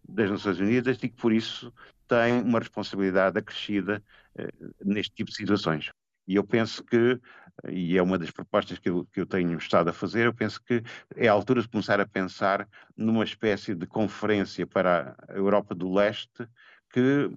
das 0.09 0.31
Nações 0.31 0.59
Unidas 0.59 0.97
e 0.97 1.09
que, 1.09 1.17
por 1.17 1.33
isso, 1.33 1.73
tem 2.09 2.43
uma 2.43 2.59
responsabilidade 2.59 3.39
acrescida 3.39 4.03
eh, 4.37 4.49
neste 4.85 5.15
tipo 5.15 5.31
de 5.31 5.37
situações. 5.37 5.91
E 6.27 6.35
eu 6.35 6.43
penso 6.43 6.83
que, 6.83 7.21
e 7.69 7.97
é 7.97 8.03
uma 8.03 8.19
das 8.19 8.33
propostas 8.33 8.81
que 8.81 8.91
eu, 8.91 9.07
que 9.13 9.21
eu 9.21 9.27
tenho 9.27 9.57
estado 9.57 9.89
a 9.91 9.93
fazer, 9.93 10.27
eu 10.27 10.35
penso 10.35 10.61
que 10.61 10.83
é 11.15 11.29
a 11.29 11.33
altura 11.33 11.63
de 11.63 11.69
começar 11.69 12.01
a 12.01 12.07
pensar 12.07 12.69
numa 12.97 13.23
espécie 13.23 13.73
de 13.77 13.87
conferência 13.87 14.67
para 14.67 15.15
a 15.29 15.35
Europa 15.35 15.77
do 15.77 15.93
Leste 15.93 16.49
que 16.91 17.31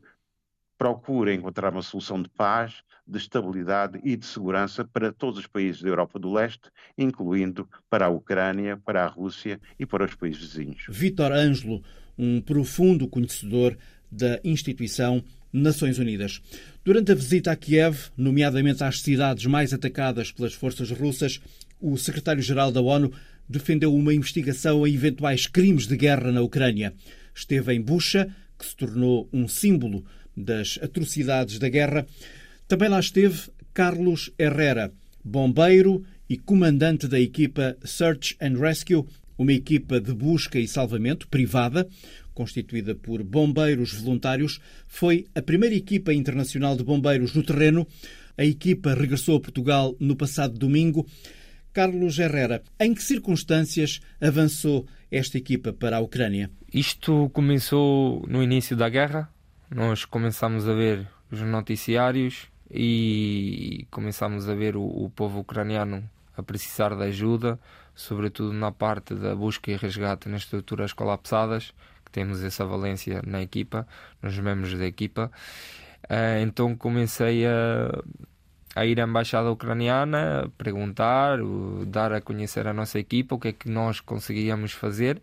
procura 0.79 1.33
encontrar 1.33 1.74
uma 1.74 1.81
solução 1.81 2.21
de 2.21 2.29
paz, 2.29 2.75
de 3.05 3.17
estabilidade 3.17 4.00
e 4.01 4.15
de 4.15 4.25
segurança 4.25 4.86
para 4.86 5.12
todos 5.12 5.38
os 5.38 5.45
países 5.45 5.81
da 5.81 5.89
Europa 5.89 6.17
do 6.17 6.31
Leste, 6.31 6.69
incluindo 6.98 7.67
para 7.89 8.05
a 8.05 8.09
Ucrânia, 8.09 8.77
para 8.77 9.03
a 9.03 9.07
Rússia 9.07 9.59
e 9.77 9.86
para 9.86 10.05
os 10.05 10.15
países 10.15 10.39
vizinhos. 10.39 10.86
Vítor 10.88 11.33
Ângelo, 11.33 11.83
um 12.17 12.39
profundo 12.39 13.09
conhecedor 13.09 13.77
da 14.09 14.39
instituição 14.41 15.21
Nações 15.51 16.00
Unidas. 16.00 16.41
Durante 16.86 17.12
a 17.12 17.15
visita 17.15 17.51
a 17.51 17.55
Kiev, 17.57 18.09
nomeadamente 18.15 18.83
às 18.83 19.01
cidades 19.01 19.45
mais 19.48 19.74
atacadas 19.74 20.31
pelas 20.31 20.53
forças 20.53 20.89
russas, 20.91 21.41
o 21.81 21.98
secretário-geral 21.98 22.71
da 22.71 22.81
ONU 22.81 23.12
defendeu 23.50 23.93
uma 23.93 24.13
investigação 24.13 24.86
a 24.86 24.89
eventuais 24.89 25.45
crimes 25.45 25.88
de 25.88 25.98
guerra 25.98 26.31
na 26.31 26.41
Ucrânia. 26.41 26.93
Esteve 27.36 27.74
em 27.74 27.81
Bucha, 27.81 28.33
que 28.57 28.65
se 28.65 28.75
tornou 28.75 29.27
um 29.33 29.48
símbolo 29.48 30.05
das 30.36 30.79
atrocidades 30.81 31.59
da 31.59 31.69
guerra. 31.69 32.05
Também 32.67 32.89
lá 32.89 33.00
esteve 33.00 33.50
Carlos 33.74 34.31
Herrera, 34.38 34.91
bombeiro 35.24 36.03
e 36.29 36.38
comandante 36.38 37.07
da 37.07 37.19
equipa 37.19 37.75
Search 37.83 38.38
and 38.41 38.57
Rescue, 38.59 39.05
uma 39.38 39.53
equipa 39.53 40.00
de 40.01 40.13
busca 40.13 40.59
e 40.59 40.67
salvamento 40.67 41.27
privada, 41.27 41.88
constituída 42.33 42.93
por 42.93 43.24
bombeiros 43.24 43.93
voluntários, 43.93 44.59
foi 44.88 45.25
a 45.33 45.41
primeira 45.41 45.75
equipa 45.75 46.13
internacional 46.13 46.75
de 46.75 46.83
bombeiros 46.83 47.33
no 47.33 47.43
terreno. 47.43 47.88
A 48.38 48.45
equipa 48.45 48.93
regressou 48.93 49.38
a 49.38 49.41
Portugal 49.41 49.95
no 50.00 50.15
passado 50.15 50.57
domingo. 50.57 51.05
Carlos 51.74 52.17
Herrera, 52.17 52.63
em 52.79 52.93
que 52.93 53.03
circunstâncias 53.03 54.00
avançou 54.19 54.86
esta 55.12 55.38
equipa 55.38 55.71
para 55.74 55.98
a 55.98 56.00
Ucrânia? 56.00 56.50
Isto 56.74 57.29
começou 57.33 58.25
no 58.27 58.43
início 58.43 58.75
da 58.75 58.89
guerra. 58.89 59.29
Nós 59.72 60.04
começamos 60.04 60.68
a 60.68 60.74
ver 60.74 61.08
os 61.32 61.42
noticiários 61.42 62.48
e 62.72 63.86
começamos 63.92 64.50
a 64.50 64.56
ver 64.56 64.76
o, 64.76 64.82
o 64.82 65.12
povo 65.16 65.42
ucraniano 65.42 66.04
a 66.36 66.42
precisar 66.42 66.96
de 66.96 67.04
ajuda, 67.04 67.60
sobretudo 67.94 68.52
na 68.52 68.72
parte 68.72 69.14
da 69.14 69.36
busca 69.36 69.70
e 69.70 69.76
resgate 69.76 70.28
nas 70.28 70.42
estruturas 70.42 70.92
colapsadas 70.92 71.72
que 72.04 72.12
temos 72.12 72.44
essa 72.44 72.66
valência 72.66 73.22
na 73.24 73.44
equipa, 73.44 73.88
nos 74.24 74.40
membros 74.40 74.74
da 74.74 74.88
equipa. 74.88 75.32
Uh, 76.06 76.42
então 76.42 76.76
comecei 76.76 77.46
a, 77.46 78.02
a 78.76 78.86
ir 78.88 79.00
à 79.00 79.04
embaixada 79.04 79.52
ucraniana, 79.52 80.52
perguntar, 80.58 81.38
dar 81.86 82.12
a 82.12 82.20
conhecer 82.20 82.66
a 82.66 82.74
nossa 82.74 82.98
equipa, 82.98 83.36
o 83.36 83.40
que 83.40 83.50
é 83.50 83.54
que 83.54 83.70
nós 83.70 84.00
conseguíamos 84.00 84.72
fazer. 84.72 85.22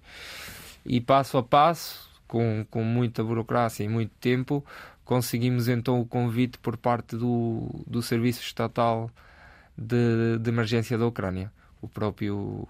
E 0.85 1.01
passo 1.01 1.37
a 1.37 1.43
passo, 1.43 2.06
com, 2.27 2.67
com 2.71 2.83
muita 2.83 3.23
burocracia 3.23 3.87
e 3.87 3.89
muito 3.89 4.13
tempo, 4.21 4.65
conseguimos 5.05 5.69
então 5.69 6.01
o 6.01 6.07
convite 6.07 6.59
por 6.59 6.77
parte 6.77 7.17
do, 7.17 7.85
do 7.87 8.03
Serviço 8.03 8.41
Estatal 8.41 9.11
de, 9.77 10.39
de 10.39 10.51
Emergência 10.51 10.97
da 10.99 11.07
Ucrânia 11.07 11.53
o 11.81 11.89
próprio, 11.89 12.67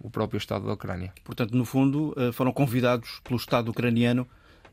o 0.00 0.10
próprio 0.10 0.38
Estado 0.38 0.66
da 0.66 0.72
Ucrânia. 0.72 1.12
Portanto, 1.24 1.56
no 1.56 1.64
fundo, 1.64 2.14
eh, 2.16 2.32
foram 2.32 2.52
convidados 2.52 3.20
pelo 3.22 3.36
Estado 3.36 3.70
ucraniano 3.70 4.26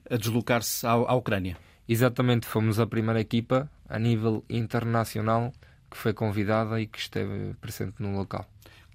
a 0.10 0.18
deslocar-se 0.18 0.86
à, 0.86 0.92
à 0.92 1.14
Ucrânia. 1.14 1.58
Exatamente, 1.88 2.48
fomos 2.48 2.80
a 2.80 2.88
primeira 2.88 3.20
equipa 3.20 3.70
a 3.88 4.00
nível 4.00 4.44
internacional 4.50 5.54
que 5.90 5.98
foi 5.98 6.14
convidada 6.14 6.82
e 6.82 6.88
que 6.88 6.98
esteve 6.98 7.54
presente 7.62 7.96
no 8.00 8.16
local. 8.16 8.46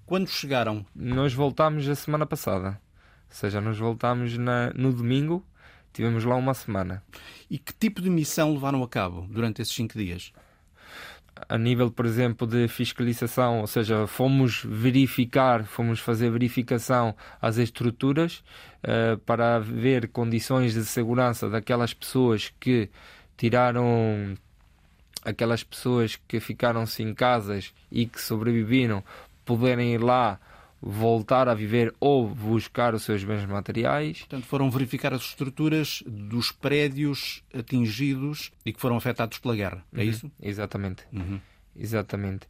Quando 0.05 0.27
chegaram? 0.27 0.85
Nós 0.93 1.33
voltámos 1.33 1.87
a 1.87 1.95
semana 1.95 2.25
passada. 2.25 2.81
Ou 3.29 3.35
seja, 3.35 3.61
nós 3.61 3.77
voltámos 3.77 4.37
na, 4.37 4.71
no 4.73 4.91
domingo, 4.91 5.45
tivemos 5.93 6.23
lá 6.25 6.35
uma 6.35 6.53
semana. 6.53 7.03
E 7.49 7.57
que 7.57 7.73
tipo 7.73 8.01
de 8.01 8.09
missão 8.09 8.53
levaram 8.53 8.83
a 8.83 8.87
cabo 8.87 9.27
durante 9.29 9.61
esses 9.61 9.73
cinco 9.73 9.97
dias? 9.97 10.33
a 11.47 11.57
nível, 11.57 11.91
por 11.91 12.05
exemplo, 12.05 12.45
de 12.45 12.67
fiscalização, 12.67 13.61
ou 13.61 13.67
seja, 13.67 14.07
fomos 14.07 14.61
verificar, 14.65 15.63
fomos 15.63 15.99
fazer 15.99 16.31
verificação 16.31 17.15
às 17.41 17.57
estruturas 17.57 18.43
uh, 18.83 19.17
para 19.19 19.59
ver 19.59 20.09
condições 20.09 20.73
de 20.73 20.83
segurança 20.83 21.49
daquelas 21.49 21.93
pessoas 21.93 22.51
que 22.59 22.89
tiraram 23.37 24.35
aquelas 25.23 25.63
pessoas 25.63 26.17
que 26.27 26.39
ficaram 26.39 26.85
sem 26.85 27.13
casas 27.13 27.73
e 27.91 28.05
que 28.05 28.21
sobreviveram 28.21 29.03
poderem 29.45 29.93
ir 29.93 30.01
lá 30.01 30.39
voltar 30.81 31.47
a 31.49 31.53
viver 31.53 31.93
ou 31.99 32.27
buscar 32.27 32.93
os 32.93 33.03
seus 33.03 33.23
bens 33.23 33.45
materiais. 33.45 34.19
Portanto, 34.19 34.45
foram 34.45 34.69
verificar 34.69 35.13
as 35.13 35.21
estruturas 35.21 36.03
dos 36.05 36.51
prédios 36.51 37.43
atingidos 37.53 38.51
e 38.65 38.71
que 38.71 38.79
foram 38.79 38.95
afetados 38.95 39.37
pela 39.39 39.55
guerra, 39.55 39.85
é 39.93 39.99
uhum, 39.99 40.03
isso? 40.03 40.31
Exatamente. 40.41 41.03
Uhum. 41.11 41.39
Exatamente. 41.75 42.47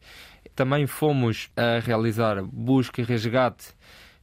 Também 0.55 0.87
fomos 0.87 1.49
a 1.55 1.79
realizar 1.79 2.41
busca 2.43 3.01
e 3.01 3.03
resgate. 3.03 3.67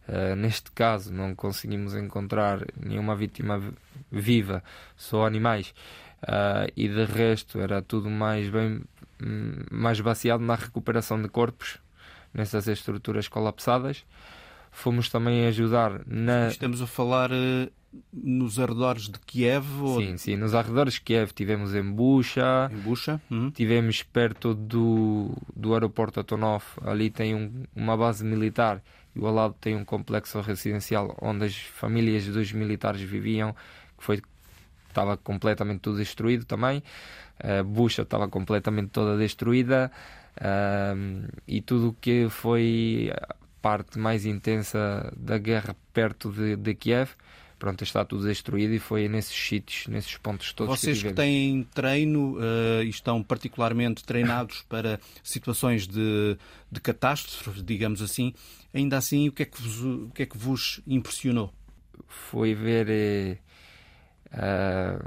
Uh, 0.09 0.37
neste 0.37 0.71
caso, 0.71 1.13
não 1.13 1.35
conseguimos 1.35 1.95
encontrar 1.95 2.65
nenhuma 2.81 3.17
vítima 3.17 3.61
viva, 4.11 4.63
só 4.97 5.27
animais. 5.27 5.75
Uh, 6.23 6.71
e 6.77 6.89
de 6.89 7.05
resto, 7.05 7.61
era 7.61 7.83
tudo 7.83 8.09
mais 8.09 8.49
bem 8.49 8.83
hum, 9.23 9.65
mais 9.71 10.01
baseado 10.01 10.41
na 10.41 10.55
recuperação 10.55 11.21
de 11.21 11.29
corpos 11.29 11.81
nessas 12.37 12.69
estruturas 12.69 13.27
colapsadas. 13.29 14.05
Fomos 14.71 15.09
também 15.09 15.47
ajudar 15.47 16.03
na. 16.07 16.49
Estamos 16.49 16.83
a 16.83 16.87
falar 16.87 17.33
uh, 17.33 17.71
nos 18.13 18.59
arredores 18.61 19.09
de 19.09 19.19
Kiev? 19.21 19.65
Ou... 19.81 20.01
Sim, 20.01 20.17
sim, 20.19 20.37
nos 20.37 20.55
arredores 20.55 20.95
de 20.95 21.01
Kiev. 21.01 21.33
Tivemos 21.33 21.75
em 21.75 21.83
Bucha. 21.83 22.71
Em 22.71 22.77
Bucha? 22.77 23.21
Uhum. 23.31 23.51
Tivemos 23.51 24.03
perto 24.03 24.53
do, 24.53 25.31
do 25.55 25.73
aeroporto 25.73 26.21
Atonov. 26.21 26.63
Ali 26.83 27.09
tem 27.09 27.35
um, 27.35 27.65
uma 27.75 27.97
base 27.97 28.23
militar 28.23 28.83
e 29.15 29.25
ao 29.25 29.33
lado 29.33 29.55
tem 29.59 29.75
um 29.75 29.85
complexo 29.85 30.39
residencial 30.43 31.17
onde 31.23 31.47
as 31.47 31.57
famílias 31.57 32.27
dos 32.27 32.53
militares 32.53 33.01
viviam, 33.01 33.55
que 33.97 34.05
foi 34.05 34.21
estava 34.91 35.17
completamente 35.17 35.81
tudo 35.81 35.99
destruído 35.99 36.45
também. 36.45 36.83
A 37.39 37.63
Bucha 37.63 38.03
estava 38.03 38.29
completamente 38.29 38.91
toda 38.91 39.17
destruída 39.17 39.91
e 41.47 41.61
tudo 41.63 41.89
o 41.89 41.93
que 41.95 42.29
foi 42.29 43.11
a 43.15 43.35
parte 43.63 43.99
mais 43.99 44.27
intensa 44.27 45.13
da 45.17 45.39
guerra 45.39 45.75
perto 45.93 46.31
de, 46.31 46.57
de 46.57 46.75
Kiev 46.75 47.11
pronto, 47.59 47.83
está 47.83 48.05
tudo 48.05 48.25
destruído 48.25 48.75
e 48.75 48.79
foi 48.79 49.09
nesses 49.09 49.35
sítios, 49.35 49.87
nesses 49.89 50.17
pontos 50.19 50.53
todos 50.53 50.79
Vocês 50.79 51.03
que, 51.03 51.09
que 51.09 51.15
têm 51.15 51.65
treino 51.75 52.37
uh, 52.37 52.83
e 52.83 52.89
estão 52.89 53.23
particularmente 53.23 54.05
treinados 54.05 54.63
para 54.69 55.01
situações 55.23 55.87
de, 55.87 56.37
de 56.71 56.81
catástrofe, 56.81 57.63
digamos 57.63 58.03
assim, 58.03 58.35
ainda 58.75 58.97
assim, 58.97 59.29
o 59.29 59.33
que 59.33 59.43
é 59.43 59.47
que 59.47 59.61
vos, 59.61 59.81
o 59.81 60.11
que 60.15 60.23
é 60.23 60.27
que 60.27 60.37
vos 60.37 60.81
impressionou? 60.87 61.53
Foi 62.07 62.55
ver 62.55 63.41
uh, 64.33 65.03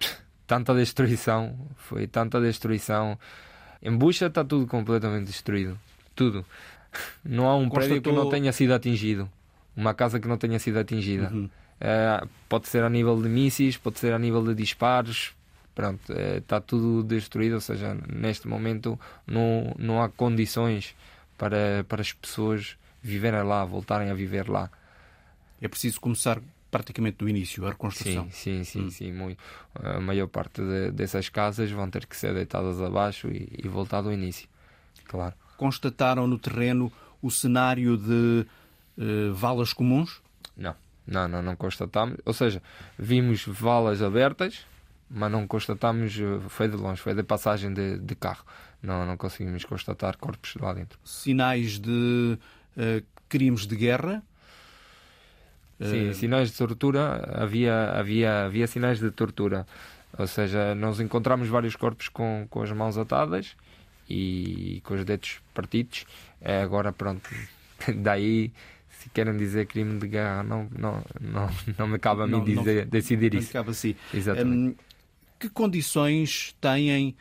tanta 0.46 0.74
destruição, 0.74 1.68
foi 1.76 2.06
tanta 2.06 2.40
destruição 2.40 3.18
em 3.82 3.96
Bucha 3.96 4.26
está 4.26 4.44
tudo 4.44 4.66
completamente 4.66 5.26
destruído. 5.26 5.78
Tudo. 6.14 6.44
Não 7.24 7.46
há 7.46 7.56
um 7.56 7.68
Constatou... 7.68 7.88
prédio 7.88 8.02
que 8.02 8.12
não 8.12 8.28
tenha 8.28 8.52
sido 8.52 8.72
atingido. 8.72 9.30
Uma 9.76 9.94
casa 9.94 10.18
que 10.18 10.26
não 10.26 10.36
tenha 10.36 10.58
sido 10.58 10.78
atingida. 10.78 11.30
Uhum. 11.30 11.44
Uh, 11.44 12.28
pode 12.48 12.66
ser 12.66 12.82
a 12.82 12.90
nível 12.90 13.20
de 13.22 13.28
mísseis, 13.28 13.76
pode 13.76 14.00
ser 14.00 14.12
a 14.12 14.18
nível 14.18 14.42
de 14.42 14.54
disparos. 14.54 15.32
Pronto, 15.74 16.12
uh, 16.12 16.38
está 16.38 16.60
tudo 16.60 17.04
destruído. 17.04 17.54
Ou 17.54 17.60
seja, 17.60 17.96
neste 18.12 18.48
momento 18.48 18.98
não, 19.24 19.72
não 19.78 20.02
há 20.02 20.08
condições 20.08 20.96
para, 21.36 21.84
para 21.88 22.00
as 22.00 22.12
pessoas 22.12 22.76
viverem 23.00 23.42
lá, 23.44 23.64
voltarem 23.64 24.10
a 24.10 24.14
viver 24.14 24.48
lá. 24.48 24.68
É 25.60 25.68
preciso 25.68 26.00
começar 26.00 26.40
praticamente 26.70 27.18
do 27.18 27.28
início, 27.28 27.66
a 27.66 27.70
reconstrução. 27.70 28.24
Sim, 28.30 28.62
sim, 28.62 28.64
sim, 28.64 28.84
hum. 28.84 28.90
sim 28.90 29.12
muito. 29.12 29.42
A 29.74 30.00
maior 30.00 30.28
parte 30.28 30.60
de, 30.60 30.90
dessas 30.90 31.28
casas 31.28 31.70
vão 31.70 31.88
ter 31.90 32.06
que 32.06 32.16
ser 32.16 32.34
deitadas 32.34 32.80
abaixo 32.80 33.28
e, 33.28 33.48
e 33.64 33.68
voltar 33.68 34.02
do 34.02 34.12
início, 34.12 34.48
claro. 35.06 35.34
Constataram 35.56 36.26
no 36.26 36.38
terreno 36.38 36.92
o 37.20 37.30
cenário 37.30 37.96
de 37.96 38.46
uh, 38.96 39.34
valas 39.34 39.72
comuns? 39.72 40.20
Não, 40.56 40.74
não, 41.06 41.26
não, 41.26 41.42
não 41.42 41.56
constatamos. 41.56 42.18
Ou 42.24 42.32
seja, 42.32 42.62
vimos 42.98 43.44
valas 43.46 44.02
abertas, 44.02 44.64
mas 45.10 45.32
não 45.32 45.46
constatamos, 45.46 46.18
eh, 46.18 46.40
foi 46.48 46.68
de 46.68 46.76
longe, 46.76 47.00
foi 47.00 47.14
de 47.14 47.22
passagem 47.22 47.72
de, 47.72 47.98
de 47.98 48.14
carro. 48.14 48.44
Não, 48.82 49.06
não 49.06 49.16
conseguimos 49.16 49.64
constatar 49.64 50.16
corpos 50.18 50.54
lá 50.56 50.74
dentro. 50.74 50.98
Sinais 51.02 51.78
de 51.78 52.38
uh, 52.76 53.04
crimes 53.28 53.66
de 53.66 53.74
guerra? 53.74 54.22
Sim, 55.80 56.08
uh... 56.08 56.14
sinais 56.14 56.50
de 56.50 56.56
tortura, 56.56 57.22
havia, 57.34 57.92
havia, 57.92 58.46
havia 58.46 58.66
sinais 58.66 58.98
de 58.98 59.10
tortura. 59.10 59.66
Ou 60.16 60.26
seja, 60.26 60.74
nós 60.74 61.00
encontramos 61.00 61.48
vários 61.48 61.76
corpos 61.76 62.08
com, 62.08 62.46
com 62.48 62.62
as 62.62 62.72
mãos 62.72 62.96
atadas 62.96 63.54
e 64.08 64.80
com 64.84 64.94
os 64.94 65.04
dedos 65.04 65.40
partidos. 65.54 66.06
É, 66.40 66.62
agora, 66.62 66.92
pronto, 66.92 67.28
daí, 67.96 68.50
se 68.88 69.08
querem 69.10 69.36
dizer 69.36 69.66
crime 69.66 69.98
de 69.98 70.08
guerra, 70.08 70.42
não, 70.42 70.68
não, 70.76 71.02
não, 71.20 71.48
não 71.78 71.86
me 71.88 71.98
cabe 71.98 72.22
a 72.22 72.26
mim 72.26 72.32
não, 72.32 72.44
dizer, 72.44 72.84
não, 72.84 72.90
decidir 72.90 73.32
não 73.32 73.40
isso. 73.40 73.52
Cabe 73.52 73.70
assim. 73.70 73.94
Exatamente. 74.12 74.80
Um, 74.80 74.88
que 75.38 75.48
condições 75.48 76.56
têm 76.60 77.14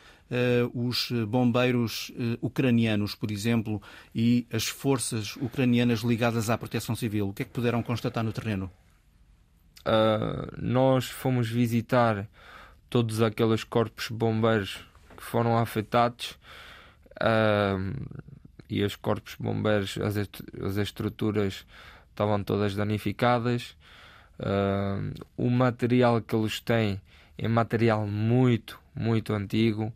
os 0.73 1.11
bombeiros 1.27 2.09
uh, 2.09 2.37
ucranianos, 2.41 3.15
por 3.15 3.31
exemplo, 3.31 3.81
e 4.13 4.45
as 4.51 4.67
forças 4.67 5.35
ucranianas 5.37 6.01
ligadas 6.01 6.49
à 6.49 6.57
proteção 6.57 6.95
civil? 6.95 7.29
O 7.29 7.33
que 7.33 7.43
é 7.43 7.45
que 7.45 7.51
puderam 7.51 7.81
constatar 7.81 8.23
no 8.23 8.33
terreno? 8.33 8.69
uh, 9.87 10.51
nós 10.57 11.05
fomos 11.05 11.49
visitar 11.49 12.27
todos 12.89 13.21
aqueles 13.21 13.63
corpos 13.63 14.09
bombeiros 14.09 14.85
que 15.15 15.23
foram 15.23 15.57
afetados 15.57 16.37
uh, 17.21 18.17
e 18.69 18.83
os 18.83 18.95
corpos 18.95 19.35
bombeiros, 19.39 19.97
as, 19.97 20.17
as 20.17 20.77
estruturas 20.77 21.65
estavam 22.09 22.43
todas 22.43 22.75
danificadas. 22.75 23.77
Uh, 24.39 25.13
o 25.35 25.49
material 25.49 26.21
que 26.21 26.35
eles 26.35 26.59
têm 26.59 27.01
é 27.37 27.47
material 27.47 28.05
muito, 28.05 28.79
muito 28.93 29.33
antigo. 29.33 29.93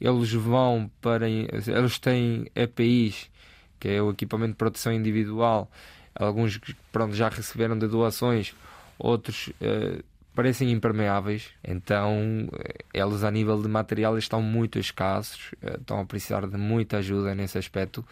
Eles 0.00 0.32
vão 0.32 0.90
para. 1.00 1.28
Eles 1.28 1.98
têm 1.98 2.46
EPIs, 2.54 3.30
que 3.78 3.88
é 3.88 4.02
o 4.02 4.10
equipamento 4.10 4.52
de 4.52 4.56
proteção 4.56 4.92
individual. 4.92 5.70
Alguns 6.14 6.60
pronto, 6.90 7.14
já 7.14 7.28
receberam 7.28 7.78
de 7.78 7.86
doações, 7.86 8.54
outros 8.98 9.48
uh, 9.48 10.02
parecem 10.34 10.70
impermeáveis. 10.70 11.50
Então, 11.62 12.48
eles, 12.92 13.22
a 13.22 13.30
nível 13.30 13.60
de 13.60 13.68
material, 13.68 14.18
estão 14.18 14.42
muito 14.42 14.78
escassos, 14.78 15.52
uh, 15.62 15.80
estão 15.80 16.00
a 16.00 16.04
precisar 16.04 16.46
de 16.46 16.56
muita 16.56 16.98
ajuda 16.98 17.34
nesse 17.34 17.58
aspecto. 17.58 18.04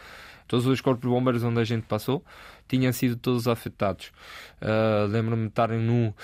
Todos 0.46 0.66
os 0.66 0.80
corpos 0.80 1.08
bombeiros 1.08 1.42
onde 1.42 1.60
a 1.60 1.64
gente 1.64 1.82
passou 1.82 2.24
tinham 2.66 2.92
sido 2.92 3.16
todos 3.16 3.48
afetados. 3.48 4.12
Uh, 4.62 5.06
Lembro-me 5.08 5.42
de 5.44 5.48
estarem 5.48 5.80
no 5.80 6.14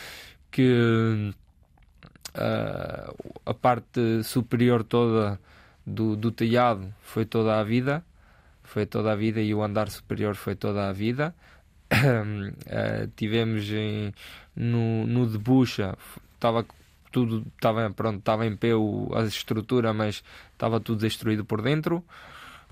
que 0.51 1.33
uh, 2.35 3.35
a 3.45 3.55
parte 3.55 4.23
superior 4.23 4.85
toda 4.85 5.39
do, 5.87 6.17
do 6.17 6.31
telhado 6.31 6.93
foi 7.03 7.25
toda 7.25 7.59
a 7.59 7.65
vida, 7.65 8.05
foi 8.63 8.87
toda 8.87 9.13
a 9.13 9.17
vida 9.17 9.41
e 9.41 9.55
o 9.55 9.63
andar 9.63 9.91
superior 9.91 10.35
foi 10.35 10.55
toda 10.55 10.89
a 10.89 10.93
vida. 10.93 11.35
uh, 11.93 13.07
tivemos 13.17 13.71
em, 13.71 14.13
no, 14.57 15.07
no 15.07 15.27
de 15.27 15.39
bucha, 15.39 15.97
estava 16.35 16.67
tudo 17.15 17.47
estava 17.55 17.89
pronto 17.91 18.19
estava 18.19 18.45
em 18.45 18.57
pé 18.57 18.75
o, 18.75 19.09
a 19.15 19.23
estrutura 19.23 19.93
mas 19.93 20.25
estava 20.53 20.81
tudo 20.81 21.03
destruído 21.03 21.45
por 21.45 21.63
dentro 21.63 22.05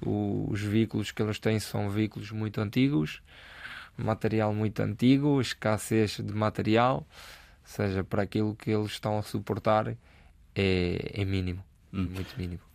o, 0.05 0.49
os 0.51 0.61
veículos 0.61 1.13
que 1.13 1.23
eles 1.23 1.39
têm 1.39 1.61
são 1.61 1.89
veículos 1.89 2.33
muito 2.33 2.61
antigos 2.61 3.23
material 3.97 4.53
muito 4.53 4.83
antigo 4.83 5.41
escassez 5.41 6.17
de 6.17 6.35
material 6.35 7.07
seja 7.65 8.03
para 8.03 8.25
aquilo 8.25 8.57
que 8.57 8.73
eles 8.73 8.91
estão 8.91 9.17
a 9.17 9.23
suportar 9.23 9.95
é, 10.57 11.11
é 11.15 11.25
mínimo 11.25 11.63
hum. 11.93 12.09
muito 12.11 12.37
mínimo 12.37 12.72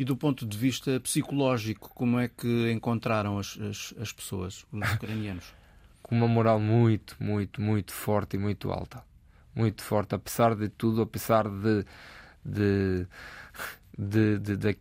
e 0.00 0.04
do 0.04 0.16
ponto 0.16 0.46
de 0.46 0.56
vista 0.56 0.98
psicológico, 0.98 1.90
como 1.94 2.18
é 2.18 2.26
que 2.26 2.72
encontraram 2.72 3.38
as, 3.38 3.58
as, 3.60 3.94
as 4.00 4.10
pessoas, 4.10 4.64
os 4.72 4.92
ucranianos? 4.96 5.52
Com 6.02 6.16
uma 6.16 6.26
moral 6.26 6.58
muito, 6.58 7.14
muito, 7.20 7.60
muito 7.60 7.92
forte 7.92 8.34
e 8.34 8.38
muito 8.38 8.72
alta. 8.72 9.04
Muito 9.54 9.82
forte, 9.82 10.14
apesar 10.14 10.56
de 10.56 10.70
tudo, 10.70 11.02
apesar 11.02 11.46
de, 11.50 11.84
de, 12.42 13.06
de, 13.98 14.38
de, 14.38 14.56
de 14.56 14.78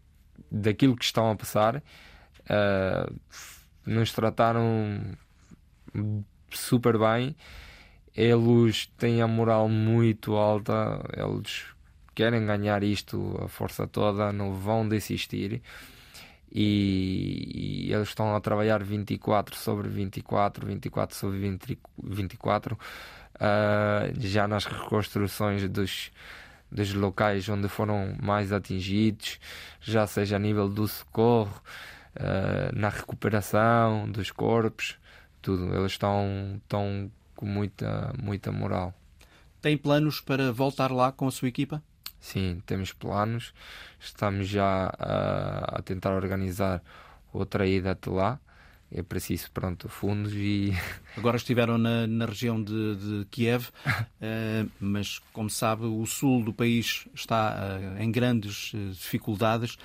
daquilo 0.49 0.95
que 0.95 1.03
estão 1.03 1.29
a 1.29 1.35
passar, 1.35 1.75
uh, 1.75 3.13
nos 3.85 4.13
trataram 4.13 5.17
super 6.49 6.97
bem. 6.97 7.35
Eles 8.15 8.85
têm 8.97 9.21
a 9.21 9.27
moral 9.27 9.67
muito 9.67 10.35
alta, 10.35 11.03
eles 11.11 11.65
querem 12.19 12.45
ganhar 12.45 12.83
isto 12.83 13.39
a 13.41 13.47
força 13.47 13.87
toda, 13.87 14.33
não 14.33 14.53
vão 14.53 14.85
desistir. 14.85 15.61
E, 16.51 17.87
e, 17.87 17.93
eles 17.93 18.09
estão 18.09 18.35
a 18.35 18.41
trabalhar 18.41 18.83
24 18.83 19.55
sobre 19.55 19.87
24, 19.87 20.67
24 20.67 21.15
sobre 21.15 21.39
20, 21.39 21.79
24, 22.03 22.75
uh, 22.75 22.79
já 24.19 24.49
nas 24.49 24.65
reconstruções 24.65 25.69
dos, 25.69 26.11
dos 26.69 26.93
locais 26.93 27.47
onde 27.47 27.69
foram 27.69 28.13
mais 28.21 28.51
atingidos, 28.51 29.39
já 29.79 30.05
seja 30.05 30.35
a 30.35 30.39
nível 30.39 30.67
do 30.67 30.89
socorro, 30.89 31.61
uh, 32.17 32.77
na 32.77 32.89
recuperação 32.89 34.11
dos 34.11 34.29
corpos, 34.29 34.99
tudo. 35.41 35.73
Eles 35.73 35.93
estão, 35.93 36.59
estão 36.61 37.09
com 37.33 37.45
muita, 37.45 38.13
muita 38.21 38.51
moral. 38.51 38.93
Tem 39.61 39.77
planos 39.77 40.19
para 40.19 40.51
voltar 40.51 40.91
lá 40.91 41.13
com 41.13 41.25
a 41.25 41.31
sua 41.31 41.47
equipa? 41.47 41.81
Sim, 42.19 42.61
temos 42.65 42.91
planos. 42.93 43.53
Estamos 43.99 44.47
já 44.47 44.93
a, 44.97 45.77
a 45.77 45.81
tentar 45.81 46.13
organizar 46.13 46.81
outra 47.33 47.67
ida 47.67 47.91
até 47.91 48.09
lá. 48.09 48.39
É 48.91 49.03
preciso, 49.03 49.51
pronto, 49.51 49.87
fundos 49.87 50.33
e. 50.33 50.73
Agora 51.15 51.37
estiveram 51.37 51.77
na, 51.77 52.07
na 52.07 52.25
região 52.25 52.61
de, 52.61 52.95
de 52.95 53.25
Kiev, 53.29 53.67
uh, 53.67 54.69
mas, 54.79 55.19
como 55.31 55.49
sabe, 55.49 55.85
o 55.85 56.03
sul 56.07 56.43
do 56.43 56.51
país 56.51 57.07
está 57.13 57.55
uh, 57.55 58.01
em 58.01 58.11
grandes 58.11 58.73
uh, 58.73 58.89
dificuldades. 58.91 59.77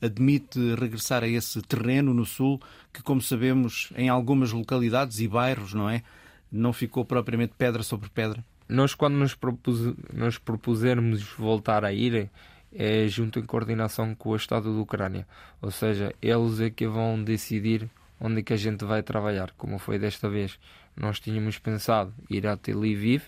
Admite 0.00 0.74
regressar 0.76 1.24
a 1.24 1.28
esse 1.28 1.60
terreno 1.62 2.14
no 2.14 2.24
sul, 2.24 2.60
que, 2.92 3.02
como 3.02 3.20
sabemos, 3.20 3.92
em 3.96 4.08
algumas 4.08 4.52
localidades 4.52 5.18
e 5.20 5.26
bairros, 5.26 5.74
não 5.74 5.88
é? 5.88 6.02
Não 6.50 6.72
ficou 6.72 7.04
propriamente 7.04 7.54
pedra 7.56 7.82
sobre 7.82 8.10
pedra? 8.10 8.44
Nós 8.72 8.94
quando 8.94 9.14
nos, 9.14 9.34
propus, 9.34 9.94
nos 10.12 10.38
propusermos 10.38 11.22
voltar 11.22 11.84
a 11.84 11.92
ir 11.92 12.30
é 12.74 13.06
junto 13.06 13.38
em 13.38 13.44
coordenação 13.44 14.14
com 14.14 14.30
o 14.30 14.36
Estado 14.36 14.74
da 14.74 14.80
Ucrânia, 14.80 15.26
ou 15.60 15.70
seja, 15.70 16.14
eles 16.22 16.58
é 16.58 16.70
que 16.70 16.86
vão 16.86 17.22
decidir 17.22 17.88
onde 18.18 18.40
é 18.40 18.42
que 18.42 18.52
a 18.52 18.56
gente 18.56 18.84
vai 18.84 19.02
trabalhar, 19.02 19.52
como 19.58 19.78
foi 19.78 19.98
desta 19.98 20.28
vez. 20.28 20.58
Nós 20.96 21.20
tínhamos 21.20 21.58
pensado 21.58 22.14
ir 22.30 22.46
até 22.46 22.72
Lviv, 22.72 23.24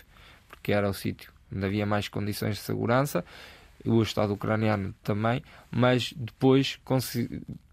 porque 0.49 0.71
era 0.71 0.89
o 0.89 0.93
sítio 0.93 1.31
onde 1.55 1.63
havia 1.63 1.85
mais 1.85 2.07
condições 2.07 2.55
de 2.55 2.61
segurança, 2.61 3.23
o 3.85 4.01
Estado 4.01 4.33
ucraniano 4.33 4.95
também, 5.03 5.43
mas 5.69 6.11
depois 6.17 6.79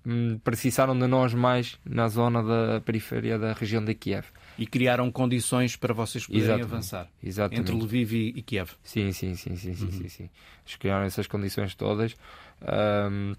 hum, 0.05 0.39
precisaram 0.45 0.99
de 0.99 1.07
nós 1.07 1.33
mais 1.33 1.79
na 1.87 2.07
zona 2.09 2.43
da 2.43 2.81
periferia 2.83 3.39
da 3.39 3.55
região 3.55 3.83
de 3.83 3.95
Kiev 3.95 4.27
e 4.63 4.67
criaram 4.67 5.11
condições 5.11 5.75
para 5.75 5.93
vocês 5.93 6.25
poderem 6.25 6.45
Exatamente. 6.45 6.73
avançar 6.73 7.11
Exatamente. 7.21 7.73
entre 7.73 7.75
Lviv 7.75 8.13
e, 8.13 8.29
e, 8.29 8.43
Kiev. 8.43 8.71
Sim, 8.85 9.11
sim, 9.11 9.35
sim, 9.35 9.57
sim, 9.57 9.75
sim, 9.75 9.85
uhum. 9.87 9.91
sim, 9.91 10.09
sim. 10.09 10.31
Eles 10.65 10.77
criaram 10.77 11.05
essas 11.05 11.27
condições 11.27 11.75
todas. 11.75 12.15
Um, 12.63 13.35